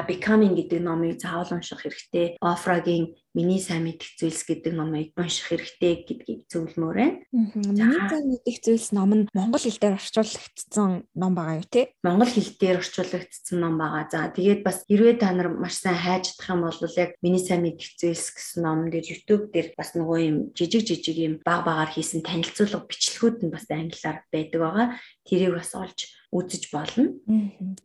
Becoming 0.08 0.58
гэдэг 0.58 0.82
номыг 0.82 1.22
заавал 1.22 1.56
унших 1.56 1.86
хэрэгтэй. 1.86 2.38
Офрагийн 2.42 3.16
миний 3.36 3.60
сайн 3.60 3.84
мэдих 3.84 4.16
зүйлс 4.18 4.48
гэдэг 4.48 4.74
номыг 4.74 5.12
унших 5.20 5.52
хэрэгтэй 5.52 6.08
гэдгийг 6.08 6.42
зөвлөмөр 6.50 6.96
байна. 6.96 7.20
Миний 7.32 8.00
сайн 8.10 8.26
мэдих 8.32 8.64
зүйлс 8.64 8.96
ном 8.96 9.12
нь 9.14 9.28
монгол 9.36 9.60
хэл 9.60 9.78
дээр 9.78 10.00
орчуулагдсан 10.00 11.06
ном 11.14 11.34
байгаа 11.36 11.60
юу 11.60 11.68
те? 11.68 11.92
Монгол 12.02 12.32
хэл 12.32 12.52
дээр 12.56 12.80
орчуулагдсан 12.80 13.58
ном 13.60 13.76
байгаа. 13.76 14.08
За 14.08 14.32
тэгээд 14.32 14.64
бас 14.64 14.88
хэрвээ 14.88 15.20
та 15.20 15.36
нар 15.36 15.52
маш 15.52 15.84
сайн 15.84 16.00
хайж 16.00 16.34
чадах 16.34 16.50
юм 16.50 16.62
бол 16.64 16.96
яг 16.96 17.12
миний 17.20 17.44
сайн 17.44 17.62
мэдих 17.68 18.00
зүйлс 18.00 18.28
гэсэн 18.36 18.64
ном 18.64 18.88
дээр 18.88 19.06
YouTube 19.06 19.52
дээр 19.52 19.76
бас 19.76 19.94
нөгөө 19.94 20.20
юм 20.24 20.38
жижиг 20.56 20.88
жижиг 20.88 21.18
юм 21.20 21.34
баг 21.44 21.68
багаар 21.68 21.92
хийсэн 21.92 22.24
танилцуулга 22.24 22.88
бичлэгүүд 22.88 23.38
нь 23.44 23.54
бас 23.54 23.68
англиар 23.68 24.24
байдаг 24.32 24.60
байгаа. 24.64 24.88
Тэрийг 25.26 25.58
бас 25.58 25.74
олж 25.74 26.00
үзэж 26.36 26.70
болно. 26.72 27.16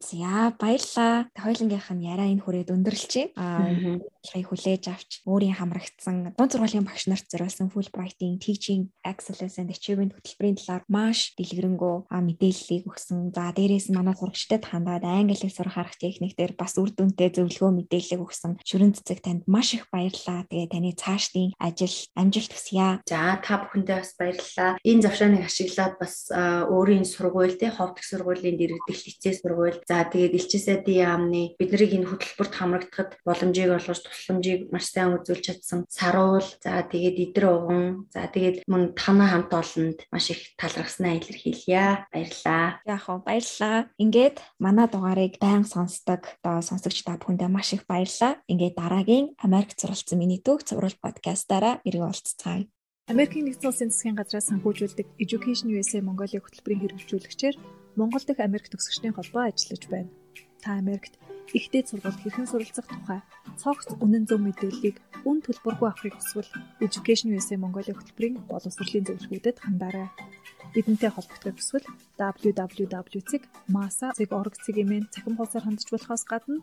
За 0.01 0.53
баярлаа. 0.59 1.31
Хоёлынгийнх 1.39 1.91
нь 1.95 2.07
яриа 2.07 2.29
энэ 2.33 2.43
хүрээд 2.43 2.75
өндөрлөж 2.75 3.13
байна. 3.37 4.03
Аа 4.27 4.43
хүлээж 4.45 4.85
авч 4.91 5.11
өөрийн 5.25 5.57
хамрагдсан 5.57 6.37
дунд 6.37 6.53
сургуулийн 6.53 6.85
багш 6.85 7.09
нарт 7.09 7.31
зориулсан 7.31 7.73
Fulbright-ийн 7.73 8.37
Teaching 8.43 8.93
Excellence 9.07 9.57
and 9.57 9.71
Achievement 9.71 10.13
хөтөлбөрийн 10.13 10.59
талаар 10.61 10.85
маш 10.91 11.33
дэлгэрэнгүй 11.39 12.11
мэдээллийг 12.11 12.85
өгсөн. 12.91 13.33
За 13.33 13.55
дээрээс 13.55 13.89
нь 13.89 13.97
манай 13.97 14.13
сурагчдад 14.19 14.67
хандаад 14.67 15.07
англи 15.07 15.39
хэл 15.39 15.55
сурах 15.55 15.79
арга 15.81 15.97
техниктээр 15.97 16.53
бас 16.59 16.77
үр 16.77 16.93
дүнтэй 16.93 17.33
зөвлөгөө 17.33 17.71
мэдээлэл 17.81 18.25
өгсөн. 18.27 18.61
Шүрэн 18.61 18.93
цэцэг 18.99 19.25
танд 19.25 19.43
маш 19.49 19.73
их 19.79 19.89
баярлалаа. 19.89 20.45
Тэгээ 20.51 20.69
таны 20.69 20.93
цаашдын 20.93 21.57
ажил 21.57 21.97
амжилт 22.19 22.53
хүсье. 22.53 23.01
За 23.09 23.41
та 23.41 23.55
бүхэндээ 23.63 23.99
бас 24.05 24.13
баярлалаа. 24.21 24.71
Энэ 24.85 25.03
завшааныг 25.07 25.49
ашиглаад 25.49 25.95
бас 25.97 26.29
өөрийн 26.35 27.09
сургууль 27.31 27.55
те 27.55 27.71
ховдох 27.71 28.03
сургуулийн 28.03 28.59
дэргэдэл 28.59 29.07
хичээл 29.07 29.39
сургууль. 29.39 29.79
За 29.87 30.03
тэгээд 30.03 30.35
элчээсэдийн 30.35 30.99
яамны 31.07 31.55
биднийг 31.55 31.95
энэ 31.95 32.11
хөтөлбөрт 32.11 32.55
хамрагдахад 32.59 33.11
боломжийг 33.23 33.71
олгож 33.71 34.03
тусламжийг 34.03 34.75
маш 34.75 34.91
сайн 34.91 35.15
үзүүлж 35.15 35.45
чадсан 35.47 35.87
саруул. 35.87 36.43
За 36.59 36.83
тэгээд 36.83 37.31
идэр 37.31 37.47
уган 37.55 38.11
за 38.11 38.27
тэгээд 38.27 38.67
мөн 38.67 38.99
танаа 38.99 39.31
хамт 39.31 39.53
олонд 39.55 39.99
маш 40.11 40.35
их 40.35 40.59
талархснаа 40.59 41.15
илэрхийлье 41.23 42.11
баярлаа 42.11 42.83
яах 42.83 43.07
вэ? 43.07 43.23
Баярлаа 43.23 43.79
ингээд 44.03 44.37
манай 44.59 44.87
дугаарыг 44.91 45.39
байн 45.39 45.63
сонсдог 45.63 46.27
одоо 46.43 46.67
сонсогч 46.67 47.07
та 47.07 47.15
бүхэндээ 47.15 47.47
маш 47.47 47.79
их 47.79 47.87
баярлаа 47.87 48.43
ингээд 48.51 48.75
дараагийн 48.75 49.39
Америк 49.39 49.79
зуралцсан 49.79 50.19
миний 50.19 50.43
төвх 50.43 50.67
цуврал 50.67 50.99
подкастаараа 50.99 51.79
иргэн 51.87 52.11
уулзцгаая 52.11 52.67
Америкийн 53.11 53.43
нэгдсэн 53.51 53.71
улсын 53.75 53.91
засгийн 53.91 54.15
газраас 54.15 54.47
санхүүжүүлдэг 54.55 55.19
Education 55.19 55.75
USA 55.75 55.99
Mongolia 55.99 56.39
хөтөлбөрийн 56.39 56.95
хэрэгжүүлэгчээр 56.95 57.57
Монгол 57.99 58.23
дахь 58.23 58.39
Америк 58.39 58.71
төгсөгчдийн 58.71 59.19
холбоо 59.19 59.51
ажиллаж 59.51 59.83
байна. 59.91 60.15
Та 60.63 60.79
Америкт 60.79 61.19
ихтэй 61.51 61.83
сургалт 61.83 62.23
хэрхэн 62.23 62.47
суралцах 62.47 62.87
тухай 62.87 63.19
цогц 63.59 63.99
үнэн 63.99 64.31
зөв 64.31 64.39
мэдээллийг 64.47 65.03
үн 65.27 65.43
төлбөргүй 65.43 65.91
авахыг 65.91 66.15
хүсвэл 66.23 66.55
Education 66.87 67.35
USA 67.35 67.59
Mongolia 67.59 67.99
хөтөлбөрийн 67.99 68.47
боловсролын 68.47 69.03
зөвлөгөөдөд 69.11 69.59
хандаарай. 69.59 70.07
Бидэнтэй 70.71 71.11
холбогдох 71.11 71.59
хүсвэл 71.59 71.91
www.masa.org 72.15 73.35
цэгийн 74.63 75.11
цахим 75.11 75.35
хуудасаар 75.35 75.67
хандж 75.67 75.91
болохоос 75.91 76.23
гадна 76.31 76.63